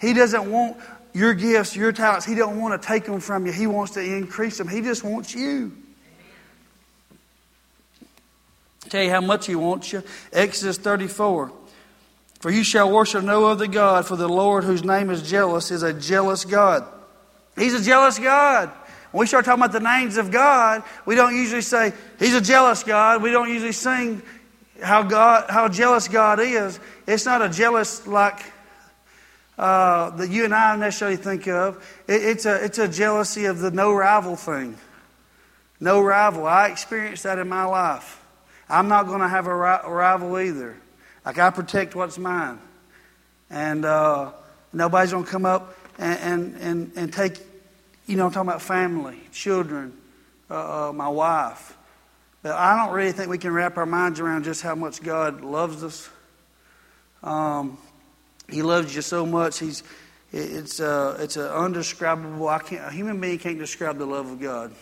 [0.00, 0.76] He doesn't want
[1.12, 2.26] your gifts, your talents.
[2.26, 3.52] He don't want to take them from you.
[3.52, 4.68] He wants to increase them.
[4.68, 5.72] He just wants you.
[8.88, 10.02] tell you how much He wants you.
[10.32, 11.50] Exodus 34.
[12.40, 15.82] For you shall worship no other God, for the Lord, whose name is jealous, is
[15.82, 16.86] a jealous God.
[17.56, 18.70] He's a jealous God.
[19.10, 22.40] When we start talking about the names of God, we don't usually say, He's a
[22.40, 23.22] jealous God.
[23.22, 24.20] We don't usually sing
[24.82, 26.78] how God how jealous God is.
[27.06, 28.40] It's not a jealous like
[29.58, 31.76] uh, that you and I necessarily think of.
[32.06, 34.76] It, it's, a, it's a jealousy of the no rival thing.
[35.80, 36.46] No rival.
[36.46, 38.22] I experienced that in my life.
[38.68, 40.76] I'm not going to have a, ri- a, rival either.
[41.24, 42.58] Like, I protect what's mine.
[43.50, 44.32] And uh,
[44.72, 47.38] nobody's going to come up and, and, and, and, take,
[48.06, 49.96] you know, I'm talking about family, children,
[50.50, 51.76] uh, uh, my wife.
[52.42, 55.42] But I don't really think we can wrap our minds around just how much God
[55.42, 56.08] loves us.
[57.22, 57.78] Um,
[58.48, 59.58] he loves you so much.
[59.58, 59.82] He's
[60.32, 62.48] it's uh, it's an undescribable.
[62.48, 62.84] I can't.
[62.84, 64.72] A human being can't describe the love of God.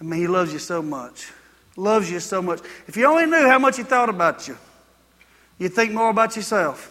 [0.00, 1.32] I mean, He loves you so much.
[1.76, 2.60] Loves you so much.
[2.86, 4.56] If you only knew how much He thought about you,
[5.58, 6.90] you'd think more about yourself.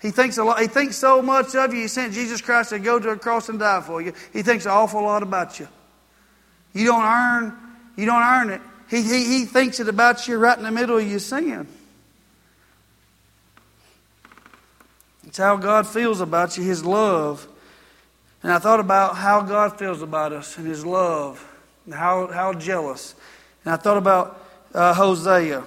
[0.00, 0.60] He thinks a lot.
[0.60, 1.82] He thinks so much of you.
[1.82, 4.14] He sent Jesus Christ to go to a cross and die for you.
[4.32, 5.68] He thinks an awful lot about you.
[6.72, 7.56] You don't earn,
[7.96, 8.62] you don't earn it.
[8.88, 11.68] He, he, he thinks it about you right in the middle of your sin.
[15.30, 17.46] It's how God feels about you, His love.
[18.42, 21.40] And I thought about how God feels about us and His love,
[21.84, 23.14] and how, how jealous.
[23.64, 25.60] And I thought about uh, Hosea.
[25.60, 25.66] It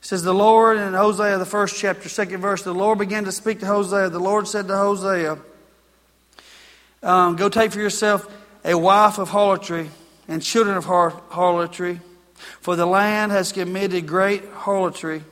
[0.00, 3.60] says, The Lord, in Hosea, the first chapter, second verse, the Lord began to speak
[3.60, 4.08] to Hosea.
[4.08, 5.36] The Lord said to Hosea,
[7.02, 8.26] um, Go take for yourself
[8.64, 9.90] a wife of harlotry
[10.26, 12.00] and children of harlotry,
[12.62, 15.22] for the land has committed great harlotry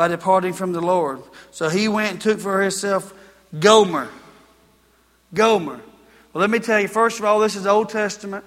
[0.00, 1.22] by departing from the Lord.
[1.50, 3.12] So he went and took for himself
[3.58, 4.08] Gomer.
[5.34, 5.78] Gomer.
[6.32, 8.42] Well, let me tell you, first of all, this is Old Testament.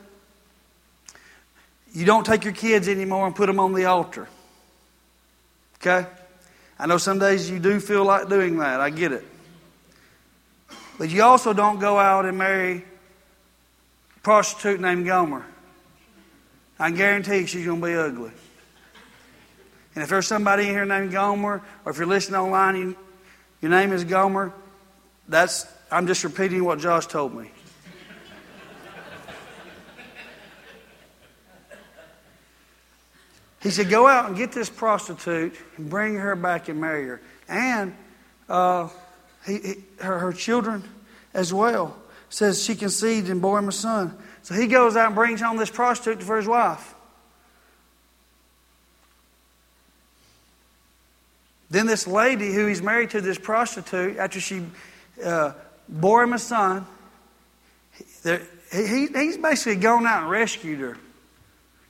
[1.93, 4.27] You don't take your kids anymore and put them on the altar.
[5.75, 6.09] Okay?
[6.79, 8.81] I know some days you do feel like doing that.
[8.81, 9.23] I get it.
[10.97, 12.83] But you also don't go out and marry
[14.17, 15.45] a prostitute named Gomer.
[16.79, 18.31] I guarantee she's going to be ugly.
[19.95, 22.97] And if there's somebody in here named Gomer, or if you're listening online, you,
[23.61, 24.53] your name is Gomer,
[25.27, 27.51] that's I'm just repeating what Josh told me.
[33.63, 37.21] He said, Go out and get this prostitute and bring her back and marry her.
[37.47, 37.95] And
[38.49, 38.89] uh,
[39.45, 40.83] he, he, her, her children
[41.33, 41.95] as well.
[42.29, 44.17] Says she conceived and bore him a son.
[44.41, 46.92] So he goes out and brings home this prostitute for his wife.
[51.73, 54.61] Then this lady who he's married to, this prostitute, after she
[55.25, 55.53] uh,
[55.89, 56.85] bore him a son,
[58.21, 58.37] he,
[58.71, 60.97] he, he's basically gone out and rescued her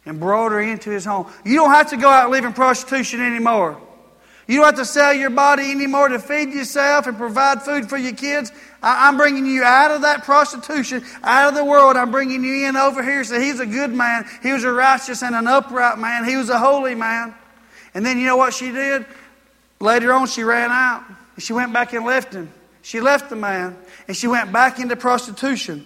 [0.05, 1.29] and brought her into his home.
[1.43, 3.77] You don't have to go out and live in prostitution anymore.
[4.47, 7.97] You don't have to sell your body anymore to feed yourself and provide food for
[7.97, 8.53] your kids.
[8.81, 11.97] I, am bringing you out of that prostitution, out of the world.
[11.97, 13.25] I'm bringing you in over here.
[13.25, 14.25] So he's a good man.
[14.41, 16.23] He was a righteous and an upright man.
[16.23, 17.35] He was a holy man.
[17.93, 19.05] And then you know what she did?
[19.83, 21.03] Later on, she ran out.
[21.35, 22.49] and She went back and left him.
[22.81, 23.77] She left the man
[24.07, 25.85] and she went back into prostitution.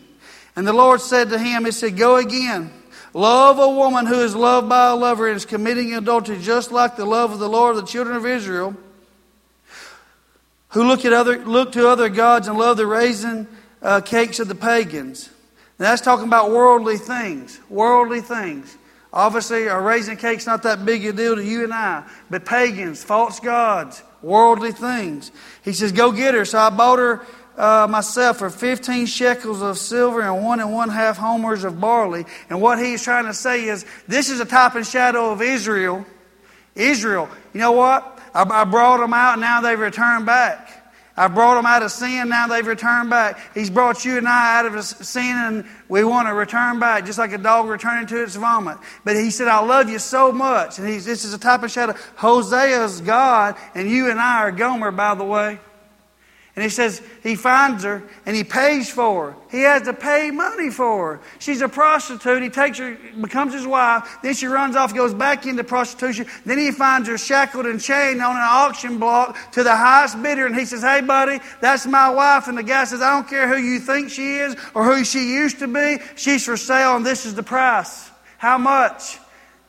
[0.56, 2.72] And the Lord said to him, He said, Go again.
[3.14, 6.96] Love a woman who is loved by a lover and is committing adultery just like
[6.96, 8.76] the love of the Lord of the children of Israel,
[10.70, 13.48] who look, at other, look to other gods and love the raisin
[13.82, 15.30] uh, cakes of the pagans.
[15.80, 17.60] Now that's talking about worldly things.
[17.70, 18.78] Worldly things.
[19.18, 23.04] Obviously, a raisin cake's not that big a deal to you and I, but pagans,
[23.04, 25.32] false gods, worldly things.
[25.64, 26.46] He says, Go get her.
[26.46, 27.26] So I bought her
[27.58, 32.28] uh, myself for 15 shekels of silver and one and one half homers of barley.
[32.52, 36.06] And what he's trying to say is this is a type and shadow of Israel.
[36.76, 38.20] Israel, you know what?
[38.36, 40.77] I, I brought them out, now they've returned back.
[41.18, 43.40] I brought them out of sin, now they've returned back.
[43.56, 47.18] He's brought you and I out of sin, and we want to return back, just
[47.18, 48.78] like a dog returning to its vomit.
[49.04, 50.78] But he said, I love you so much.
[50.78, 51.94] And he's, this is a type of shadow.
[52.18, 55.60] Hosea's God, and you and I are Gomer, by the way.
[56.58, 59.38] And he says he finds her and he pays for her.
[59.52, 61.20] He has to pay money for her.
[61.38, 62.42] She's a prostitute.
[62.42, 64.18] He takes her, becomes his wife.
[64.24, 66.26] Then she runs off, goes back into prostitution.
[66.48, 70.48] Then he finds her shackled and chained on an auction block to the highest bidder.
[70.48, 72.48] And he says, Hey, buddy, that's my wife.
[72.48, 75.36] And the guy says, I don't care who you think she is or who she
[75.36, 76.00] used to be.
[76.16, 78.10] She's for sale and this is the price.
[78.40, 79.20] How much?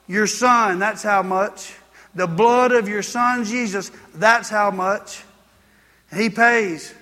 [0.07, 1.75] Your son, that's how much.
[2.15, 5.23] The blood of your son, Jesus, that's how much.
[6.15, 6.95] He pays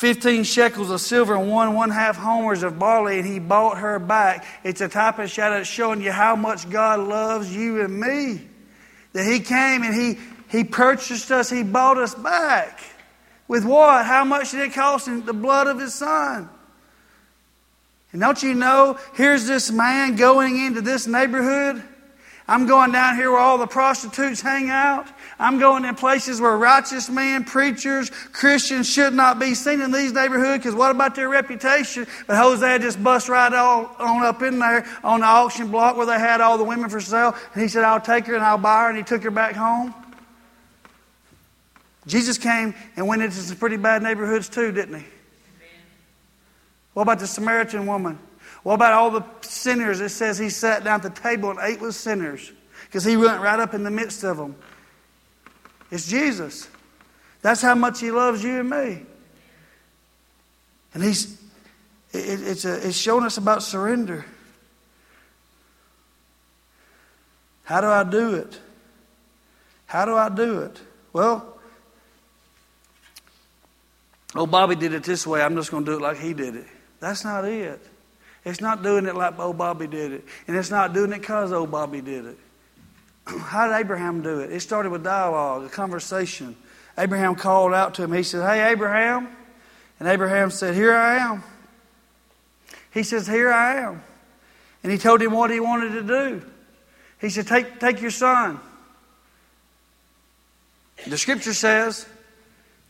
[0.00, 3.98] 15 shekels of silver and one one half homers of barley, and he bought her
[3.98, 4.46] back.
[4.64, 8.40] It's a type of shadow showing you how much God loves you and me.
[9.12, 12.80] That he came and he, he purchased us, he bought us back.
[13.46, 14.06] With what?
[14.06, 15.26] How much did it cost him?
[15.26, 16.48] The blood of his son.
[18.12, 21.82] And don't you know, here's this man going into this neighborhood.
[22.48, 25.06] I'm going down here where all the prostitutes hang out.
[25.40, 30.12] I'm going in places where righteous men, preachers, Christians should not be seen in these
[30.12, 32.06] neighborhoods because what about their reputation?
[32.26, 36.18] But Hosea just bust right on up in there on the auction block where they
[36.18, 37.34] had all the women for sale.
[37.54, 38.88] And he said, I'll take her and I'll buy her.
[38.90, 39.94] And he took her back home.
[42.06, 45.06] Jesus came and went into some pretty bad neighborhoods too, didn't he?
[46.92, 48.18] What about the Samaritan woman?
[48.62, 50.00] What about all the sinners?
[50.00, 52.52] It says he sat down at the table and ate with sinners
[52.84, 54.54] because he went right up in the midst of them.
[55.90, 56.68] It's Jesus.
[57.42, 59.02] That's how much He loves you and me.
[60.94, 61.40] And He's
[62.12, 64.24] it, it's, a, it's showing us about surrender.
[67.64, 68.58] How do I do it?
[69.86, 70.80] How do I do it?
[71.12, 71.58] Well,
[74.34, 75.40] oh, Bobby did it this way.
[75.40, 76.66] I'm just going to do it like he did it.
[76.98, 77.80] That's not it.
[78.44, 80.24] It's not doing it like old Bobby did it.
[80.48, 82.38] And it's not doing it because old Bobby did it.
[83.26, 84.52] How did Abraham do it?
[84.52, 86.56] It started with dialogue, a conversation.
[86.98, 88.12] Abraham called out to him.
[88.12, 89.28] He said, Hey, Abraham.
[89.98, 91.42] And Abraham said, Here I am.
[92.92, 94.02] He says, Here I am.
[94.82, 96.42] And he told him what he wanted to do.
[97.20, 98.58] He said, Take, take your son.
[101.06, 102.06] The scripture says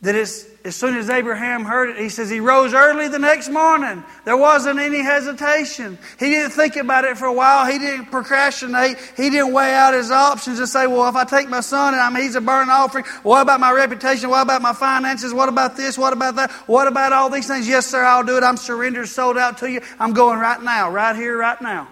[0.01, 3.49] that as as soon as Abraham heard it, he says he rose early the next
[3.49, 4.03] morning.
[4.25, 5.97] There wasn't any hesitation.
[6.19, 7.65] He didn't think about it for a while.
[7.65, 8.97] He didn't procrastinate.
[9.17, 12.01] He didn't weigh out his options and say, well, if I take my son and
[12.01, 14.29] I mean, he's a burnt offering, what about my reputation?
[14.29, 15.33] What about my finances?
[15.33, 15.97] What about this?
[15.97, 16.51] What about that?
[16.67, 17.67] What about all these things?
[17.67, 18.43] Yes, sir, I'll do it.
[18.43, 19.81] I'm surrendered, sold out to you.
[19.99, 21.87] I'm going right now, right here, right now.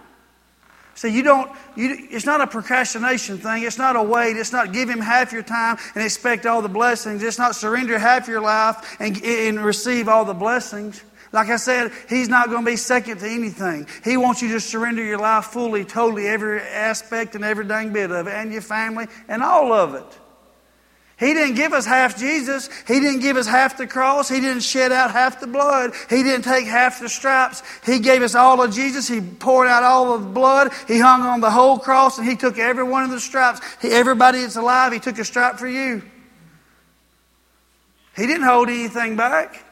[0.99, 3.63] So you don't, you, it's not a procrastination thing.
[3.63, 4.35] It's not a wait.
[4.35, 7.23] It's not give him half your time and expect all the blessings.
[7.23, 11.01] It's not surrender half your life and, and receive all the blessings.
[11.31, 13.87] Like I said, he's not going to be second to anything.
[14.03, 18.11] He wants you to surrender your life fully, totally, every aspect and every dang bit
[18.11, 20.18] of it, and your family and all of it.
[21.19, 22.69] He didn't give us half Jesus.
[22.87, 24.29] He didn't give us half the cross.
[24.29, 25.91] He didn't shed out half the blood.
[26.09, 27.61] He didn't take half the stripes.
[27.85, 29.05] He gave us all of Jesus.
[29.05, 30.71] He poured out all of the blood.
[30.87, 33.59] He hung on the whole cross and He took every one of the stripes.
[33.81, 36.01] He, everybody that's alive, He took a stripe for you.
[38.15, 39.65] He didn't hold anything back.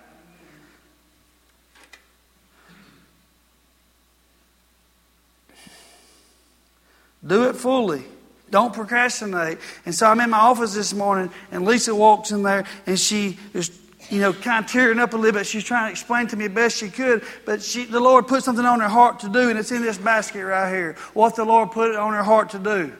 [7.25, 8.03] Do it fully.
[8.49, 9.57] Don't procrastinate.
[9.85, 13.37] And so I'm in my office this morning, and Lisa walks in there, and she
[13.53, 13.77] is,
[14.09, 15.45] you know, kind of tearing up a little bit.
[15.45, 18.65] She's trying to explain to me best she could, but she, the Lord put something
[18.65, 20.95] on her heart to do, and it's in this basket right here.
[21.13, 22.93] What the Lord put on her heart to do.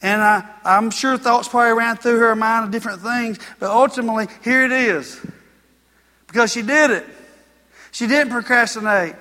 [0.00, 4.26] And I, I'm sure thoughts probably ran through her mind of different things, but ultimately,
[4.42, 5.24] here it is.
[6.26, 7.06] Because she did it.
[7.92, 9.14] She didn't procrastinate.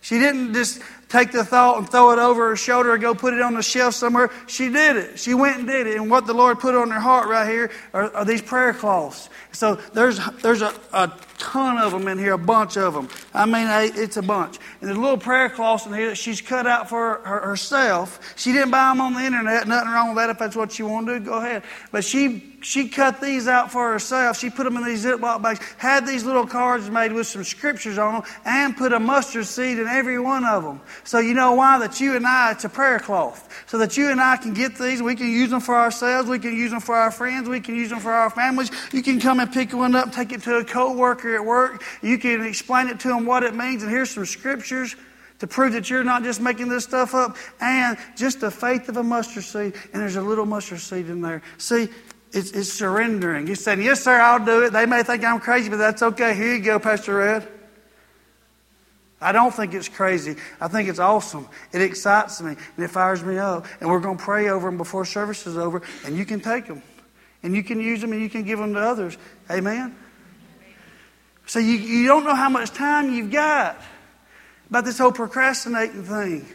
[0.00, 3.34] She didn't just take the thought and throw it over her shoulder or go put
[3.34, 4.30] it on the shelf somewhere.
[4.46, 5.18] She did it.
[5.18, 5.96] She went and did it.
[5.96, 9.28] And what the Lord put on her heart right here are, are these prayer cloths.
[9.52, 13.08] So there's, there's a, a ton of them in here, a bunch of them.
[13.32, 14.58] I mean, it's a bunch.
[14.80, 18.34] And there's little prayer cloths in here that she's cut out for her, herself.
[18.36, 19.68] She didn't buy them on the internet.
[19.68, 20.30] Nothing wrong with that.
[20.30, 21.62] If that's what you want to do, go ahead.
[21.92, 24.40] But she she cut these out for herself.
[24.40, 27.96] She put them in these Ziploc bags, had these little cards made with some scriptures
[27.96, 30.80] on them, and put a mustard seed in every one of them.
[31.04, 31.78] So you know why?
[31.78, 33.64] That you and I, it's a prayer cloth.
[33.68, 35.00] So that you and I can get these.
[35.00, 36.28] We can use them for ourselves.
[36.28, 37.48] We can use them for our friends.
[37.48, 38.72] We can use them for our families.
[38.92, 41.84] You can come and pick one up, take it to a coworker at work.
[42.02, 43.84] You can explain it to them what it means.
[43.84, 44.96] And here's some scriptures
[45.38, 48.96] to prove that you're not just making this stuff up, and just the faith of
[48.96, 51.42] a mustard seed, and there's a little mustard seed in there.
[51.58, 51.88] See,
[52.36, 53.46] it's, it's surrendering.
[53.46, 54.72] He's saying, Yes, sir, I'll do it.
[54.72, 56.34] They may think I'm crazy, but that's okay.
[56.34, 57.48] Here you go, Pastor Red.
[59.20, 60.36] I don't think it's crazy.
[60.60, 61.48] I think it's awesome.
[61.72, 63.66] It excites me and it fires me up.
[63.80, 66.66] And we're going to pray over them before service is over, and you can take
[66.66, 66.82] them.
[67.42, 69.16] And you can use them and you can give them to others.
[69.50, 69.96] Amen?
[71.46, 73.80] So you, you don't know how much time you've got
[74.68, 76.46] about this whole procrastinating thing.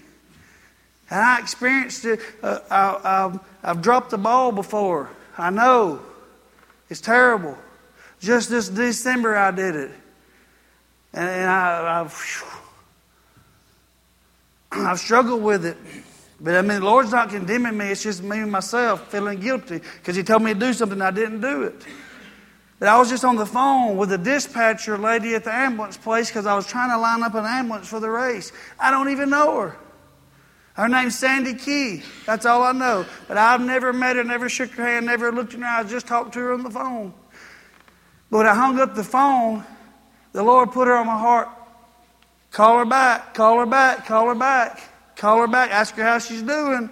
[1.10, 2.20] And I experienced it.
[2.44, 5.10] Uh, I, I've, I've dropped the ball before.
[5.38, 6.02] I know.
[6.90, 7.58] It's terrible.
[8.20, 9.92] Just this December, I did it.
[11.14, 12.44] And, and I, I've,
[14.72, 15.78] I've struggled with it.
[16.40, 17.92] But I mean, the Lord's not condemning me.
[17.92, 21.12] It's just me and myself feeling guilty because He told me to do something I
[21.12, 21.76] didn't do it.
[22.80, 26.30] But I was just on the phone with a dispatcher lady at the ambulance place
[26.30, 28.52] because I was trying to line up an ambulance for the race.
[28.80, 29.78] I don't even know her.
[30.74, 32.02] Her name's Sandy Key.
[32.26, 33.06] That's all I know.
[33.28, 36.08] But I've never met her, never shook her hand, never looked in her eyes, just
[36.08, 37.14] talked to her on the phone.
[38.30, 39.66] But when I hung up the phone,
[40.32, 41.50] the Lord put her on my heart.
[42.52, 44.80] Call her back, call her back, call her back,
[45.16, 46.90] call her back, ask her how she's doing.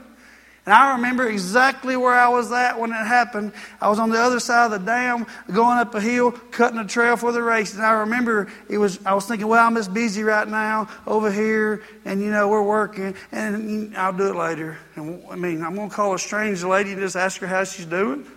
[0.69, 3.53] And I remember exactly where I was at when it happened.
[3.81, 6.85] I was on the other side of the dam, going up a hill, cutting a
[6.85, 7.73] trail for the race.
[7.73, 9.03] And I remember it was.
[9.03, 12.61] I was thinking, well, I'm just busy right now over here, and you know we're
[12.61, 14.77] working, and I'll do it later.
[14.95, 17.63] And I mean, I'm going to call a strange lady and just ask her how
[17.63, 18.27] she's doing.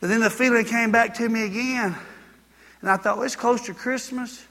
[0.00, 1.94] But then the feeling came back to me again,
[2.80, 4.44] and I thought, well, it's close to Christmas.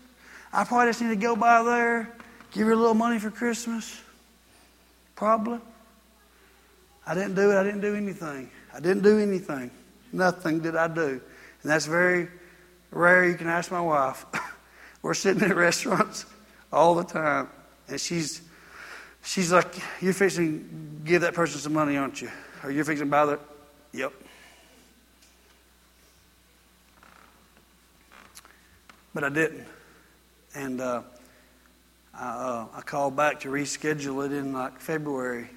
[0.53, 2.13] I probably just need to go by there,
[2.53, 4.01] give her a little money for Christmas.
[5.17, 5.59] Probably.
[7.07, 7.55] I didn't do it.
[7.55, 8.49] I didn't do anything.
[8.73, 9.71] I didn't do anything.
[10.11, 11.21] Nothing did I do.
[11.61, 12.29] And that's very
[12.91, 13.27] rare.
[13.27, 14.25] You can ask my wife.
[15.01, 16.25] We're sitting at restaurants
[16.71, 17.49] all the time,
[17.87, 18.41] and she's
[19.23, 22.31] she's like, "You're fixing give that person some money, aren't you?
[22.63, 23.39] Or you're fixing to buy that?"
[23.93, 24.13] Yep.
[29.13, 29.67] But I didn't,
[30.55, 31.03] and uh,
[32.13, 35.49] I, uh, I called back to reschedule it in like February,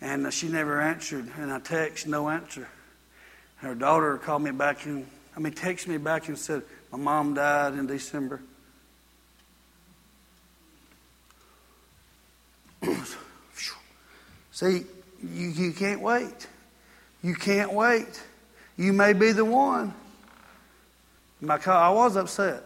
[0.00, 1.30] and uh, she never answered.
[1.38, 2.68] And I text, no answer.
[3.56, 5.06] Her daughter called me back and
[5.38, 8.40] I mean, texted me back and said, "My mom died in December."
[14.50, 14.82] See,
[15.22, 16.48] you, you can't wait.
[17.22, 18.20] You can't wait.
[18.76, 19.94] You may be the one.
[21.40, 22.64] My I was upset.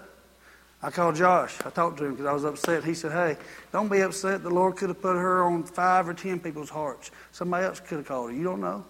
[0.83, 1.57] I called Josh.
[1.65, 2.83] I talked to him because I was upset.
[2.83, 3.37] He said, Hey,
[3.73, 4.43] don't be upset.
[4.43, 7.11] The Lord could have put her on five or ten people's hearts.
[7.31, 8.37] Somebody else could have called her.
[8.37, 8.85] You don't know.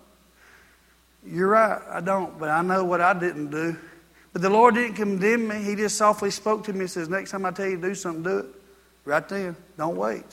[1.25, 1.81] You're right.
[1.91, 2.39] I don't.
[2.39, 3.77] But I know what I didn't do.
[4.33, 5.63] But the Lord didn't condemn me.
[5.63, 7.95] He just softly spoke to me and says, Next time I tell you to do
[7.95, 8.47] something, do it.
[9.05, 9.55] Right then.
[9.77, 10.25] Don't wait.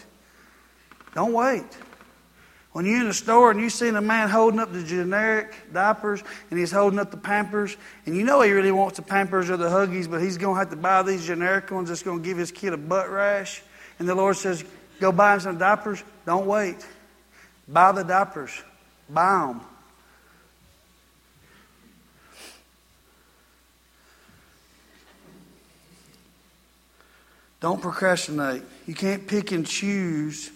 [1.13, 1.65] Don't wait.
[2.79, 6.23] When you're in a store and you see a man holding up the generic diapers
[6.49, 7.75] and he's holding up the Pampers,
[8.05, 10.59] and you know he really wants the Pampers or the Huggies, but he's going to
[10.59, 13.61] have to buy these generic ones that's going to give his kid a butt rash,
[13.99, 14.63] and the Lord says,
[15.01, 16.01] Go buy him some diapers.
[16.25, 16.77] Don't wait.
[17.67, 18.51] Buy the diapers.
[19.09, 19.61] Buy them.
[27.59, 28.63] Don't procrastinate.
[28.87, 30.49] You can't pick and choose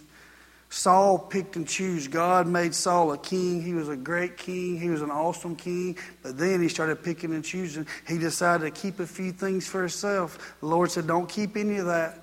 [0.73, 2.07] Saul picked and chose.
[2.07, 3.61] God made Saul a king.
[3.61, 4.79] He was a great king.
[4.79, 5.99] He was an awesome king.
[6.23, 7.85] But then he started picking and choosing.
[8.07, 10.55] He decided to keep a few things for himself.
[10.61, 12.17] The Lord said, Don't keep any of that.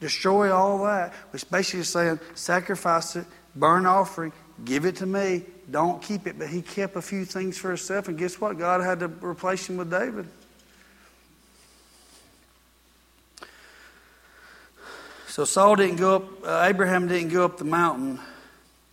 [0.00, 1.12] Destroy all that.
[1.30, 4.32] Which basically is saying, sacrifice it, burn offering,
[4.64, 5.42] give it to me.
[5.70, 6.38] Don't keep it.
[6.38, 8.08] But he kept a few things for himself.
[8.08, 8.58] And guess what?
[8.58, 10.26] God had to replace him with David.
[15.34, 18.20] So Saul didn't go up, uh, Abraham didn't go up the mountain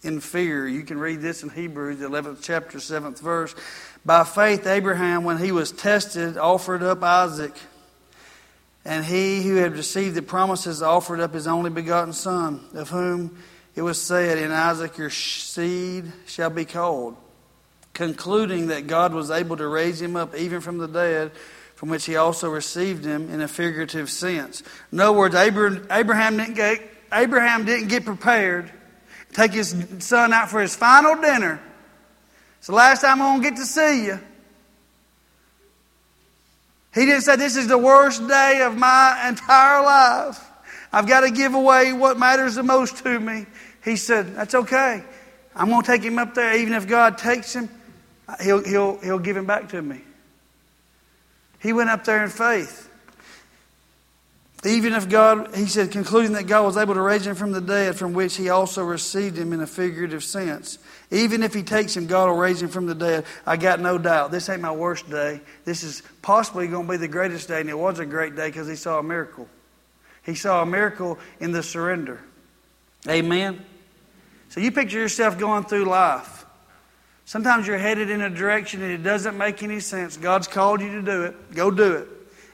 [0.01, 0.67] in fear.
[0.67, 3.53] You can read this in Hebrews, the 11th chapter, 7th verse.
[4.03, 7.53] By faith, Abraham, when he was tested, offered up Isaac.
[8.83, 13.37] And he who had received the promises offered up his only begotten son, of whom
[13.75, 17.17] it was said, In Isaac your seed shall be called,
[17.93, 21.33] concluding that God was able to raise him up even from the dead
[21.81, 24.61] from which he also received him in a figurative sense.
[24.91, 26.79] In other words, Abraham didn't get,
[27.11, 28.71] Abraham didn't get prepared,
[29.33, 31.59] take his son out for his final dinner.
[32.59, 34.19] It's the last time I'm going to get to see you.
[36.93, 40.39] He didn't say, This is the worst day of my entire life.
[40.93, 43.47] I've got to give away what matters the most to me.
[43.83, 45.03] He said, That's okay.
[45.55, 46.55] I'm going to take him up there.
[46.57, 47.69] Even if God takes him,
[48.39, 50.01] he'll, he'll, he'll give him back to me.
[51.61, 52.89] He went up there in faith.
[54.63, 57.61] Even if God, he said, concluding that God was able to raise him from the
[57.61, 60.77] dead, from which he also received him in a figurative sense.
[61.09, 63.25] Even if he takes him, God will raise him from the dead.
[63.45, 64.31] I got no doubt.
[64.31, 65.41] This ain't my worst day.
[65.65, 68.49] This is possibly going to be the greatest day, and it was a great day
[68.49, 69.47] because he saw a miracle.
[70.23, 72.21] He saw a miracle in the surrender.
[73.09, 73.65] Amen.
[74.49, 76.40] So you picture yourself going through life.
[77.25, 80.17] Sometimes you're headed in a direction and it doesn't make any sense.
[80.17, 81.53] God's called you to do it.
[81.53, 82.07] Go do it.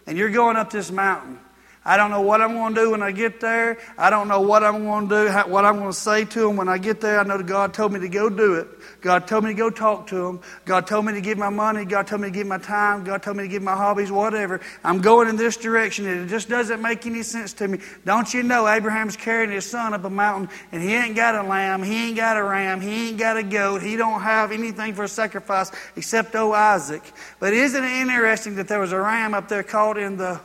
[0.05, 1.39] And you're going up this mountain.
[1.87, 3.77] I don't know what I'm going to do when I get there.
[3.97, 6.57] I don't know what I'm going to do, what I'm going to say to them
[6.57, 7.17] when I get there.
[7.17, 8.67] I know that God told me to go do it.
[8.99, 10.41] God told me to go talk to them.
[10.65, 11.85] God told me to give my money.
[11.85, 13.05] God told me to give my time.
[13.05, 14.59] God told me to give my hobbies, whatever.
[14.83, 17.79] I'm going in this direction and it just doesn't make any sense to me.
[18.03, 21.47] Don't you know Abraham's carrying his son up a mountain and he ain't got a
[21.47, 24.93] lamb, he ain't got a ram, he ain't got a goat, he don't have anything
[24.93, 27.03] for a sacrifice except old Isaac.
[27.39, 30.41] But isn't it interesting that there was a ram up there caught in the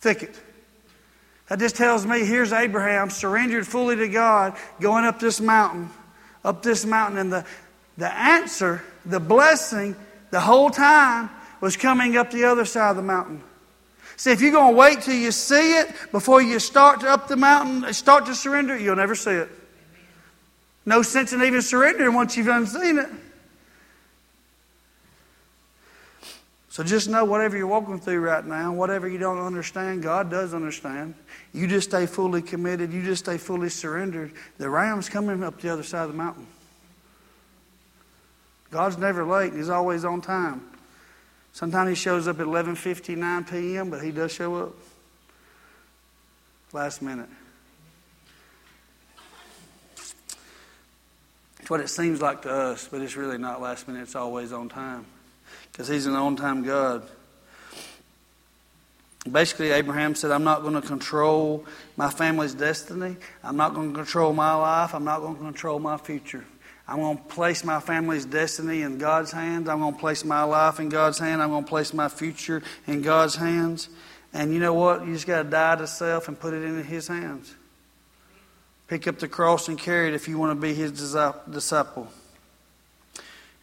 [0.00, 0.38] thicket.
[1.48, 5.88] That just tells me here's Abraham surrendered fully to God, going up this mountain,
[6.44, 7.44] up this mountain, and the,
[7.96, 9.96] the answer, the blessing,
[10.30, 11.30] the whole time
[11.60, 13.42] was coming up the other side of the mountain.
[14.16, 17.28] See, if you're going to wait till you see it before you start to up
[17.28, 19.48] the mountain, start to surrender, you'll never see it.
[20.84, 23.08] No sense in even surrendering once you've unseen it.
[26.78, 30.54] So just know whatever you're walking through right now, whatever you don't understand, God does
[30.54, 31.14] understand.
[31.52, 34.30] You just stay fully committed, you just stay fully surrendered.
[34.58, 36.46] The ram's coming up the other side of the mountain.
[38.70, 40.62] God's never late, He's always on time.
[41.52, 44.74] Sometimes He shows up at 11:59 p.m., but He does show up
[46.72, 47.28] last minute.
[51.58, 54.02] It's what it seems like to us, but it's really not last minute.
[54.02, 55.06] It's always on time
[55.78, 57.04] because he's an on time God.
[59.30, 61.64] Basically, Abraham said, I'm not going to control
[61.96, 63.14] my family's destiny.
[63.44, 64.92] I'm not going to control my life.
[64.92, 66.44] I'm not going to control my future.
[66.88, 69.68] I'm going to place my family's destiny in God's hands.
[69.68, 71.40] I'm going to place my life in God's hands.
[71.40, 73.88] I'm going to place my future in God's hands.
[74.32, 75.06] And you know what?
[75.06, 77.54] You just got to die to self and put it in His hands.
[78.88, 82.08] Pick up the cross and carry it if you want to be His disciple.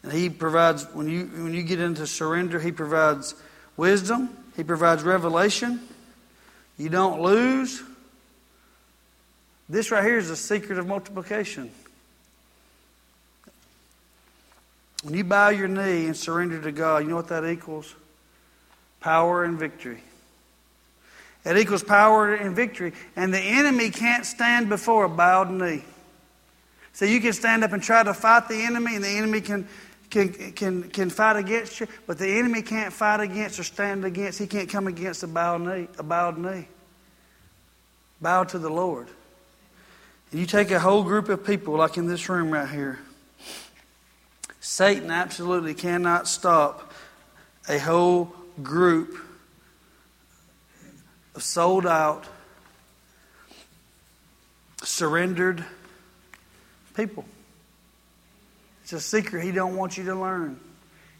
[0.06, 3.34] And He provides, when you, when you get into surrender, He provides
[3.76, 5.82] wisdom, He provides revelation.
[6.78, 7.82] You don't lose.
[9.68, 11.72] This right here is the secret of multiplication.
[15.02, 17.96] When you bow your knee and surrender to God, you know what that equals?
[19.00, 20.04] Power and victory.
[21.46, 22.94] It equals power and victory.
[23.16, 25.84] And the enemy can't stand before a bowed knee.
[26.94, 29.68] So you can stand up and try to fight the enemy, and the enemy can,
[30.10, 34.40] can, can, can fight against you, but the enemy can't fight against or stand against.
[34.40, 35.88] He can't come against a bowed knee.
[35.98, 36.68] A bowed knee.
[38.22, 39.08] Bow to the Lord.
[40.32, 43.00] And you take a whole group of people, like in this room right here.
[44.60, 46.92] Satan absolutely cannot stop
[47.70, 48.34] a whole
[48.64, 49.18] group
[51.36, 52.26] of sold out,
[54.84, 55.64] surrendered
[56.96, 57.26] people.
[58.86, 60.60] It's a secret he don't want you to learn.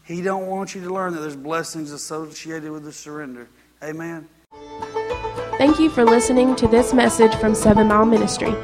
[0.04, 3.48] He don't want you to learn that there's blessings associated with the surrender.
[3.82, 4.28] Amen.
[5.58, 8.54] Thank you for listening to this message from Seven Mile Ministry.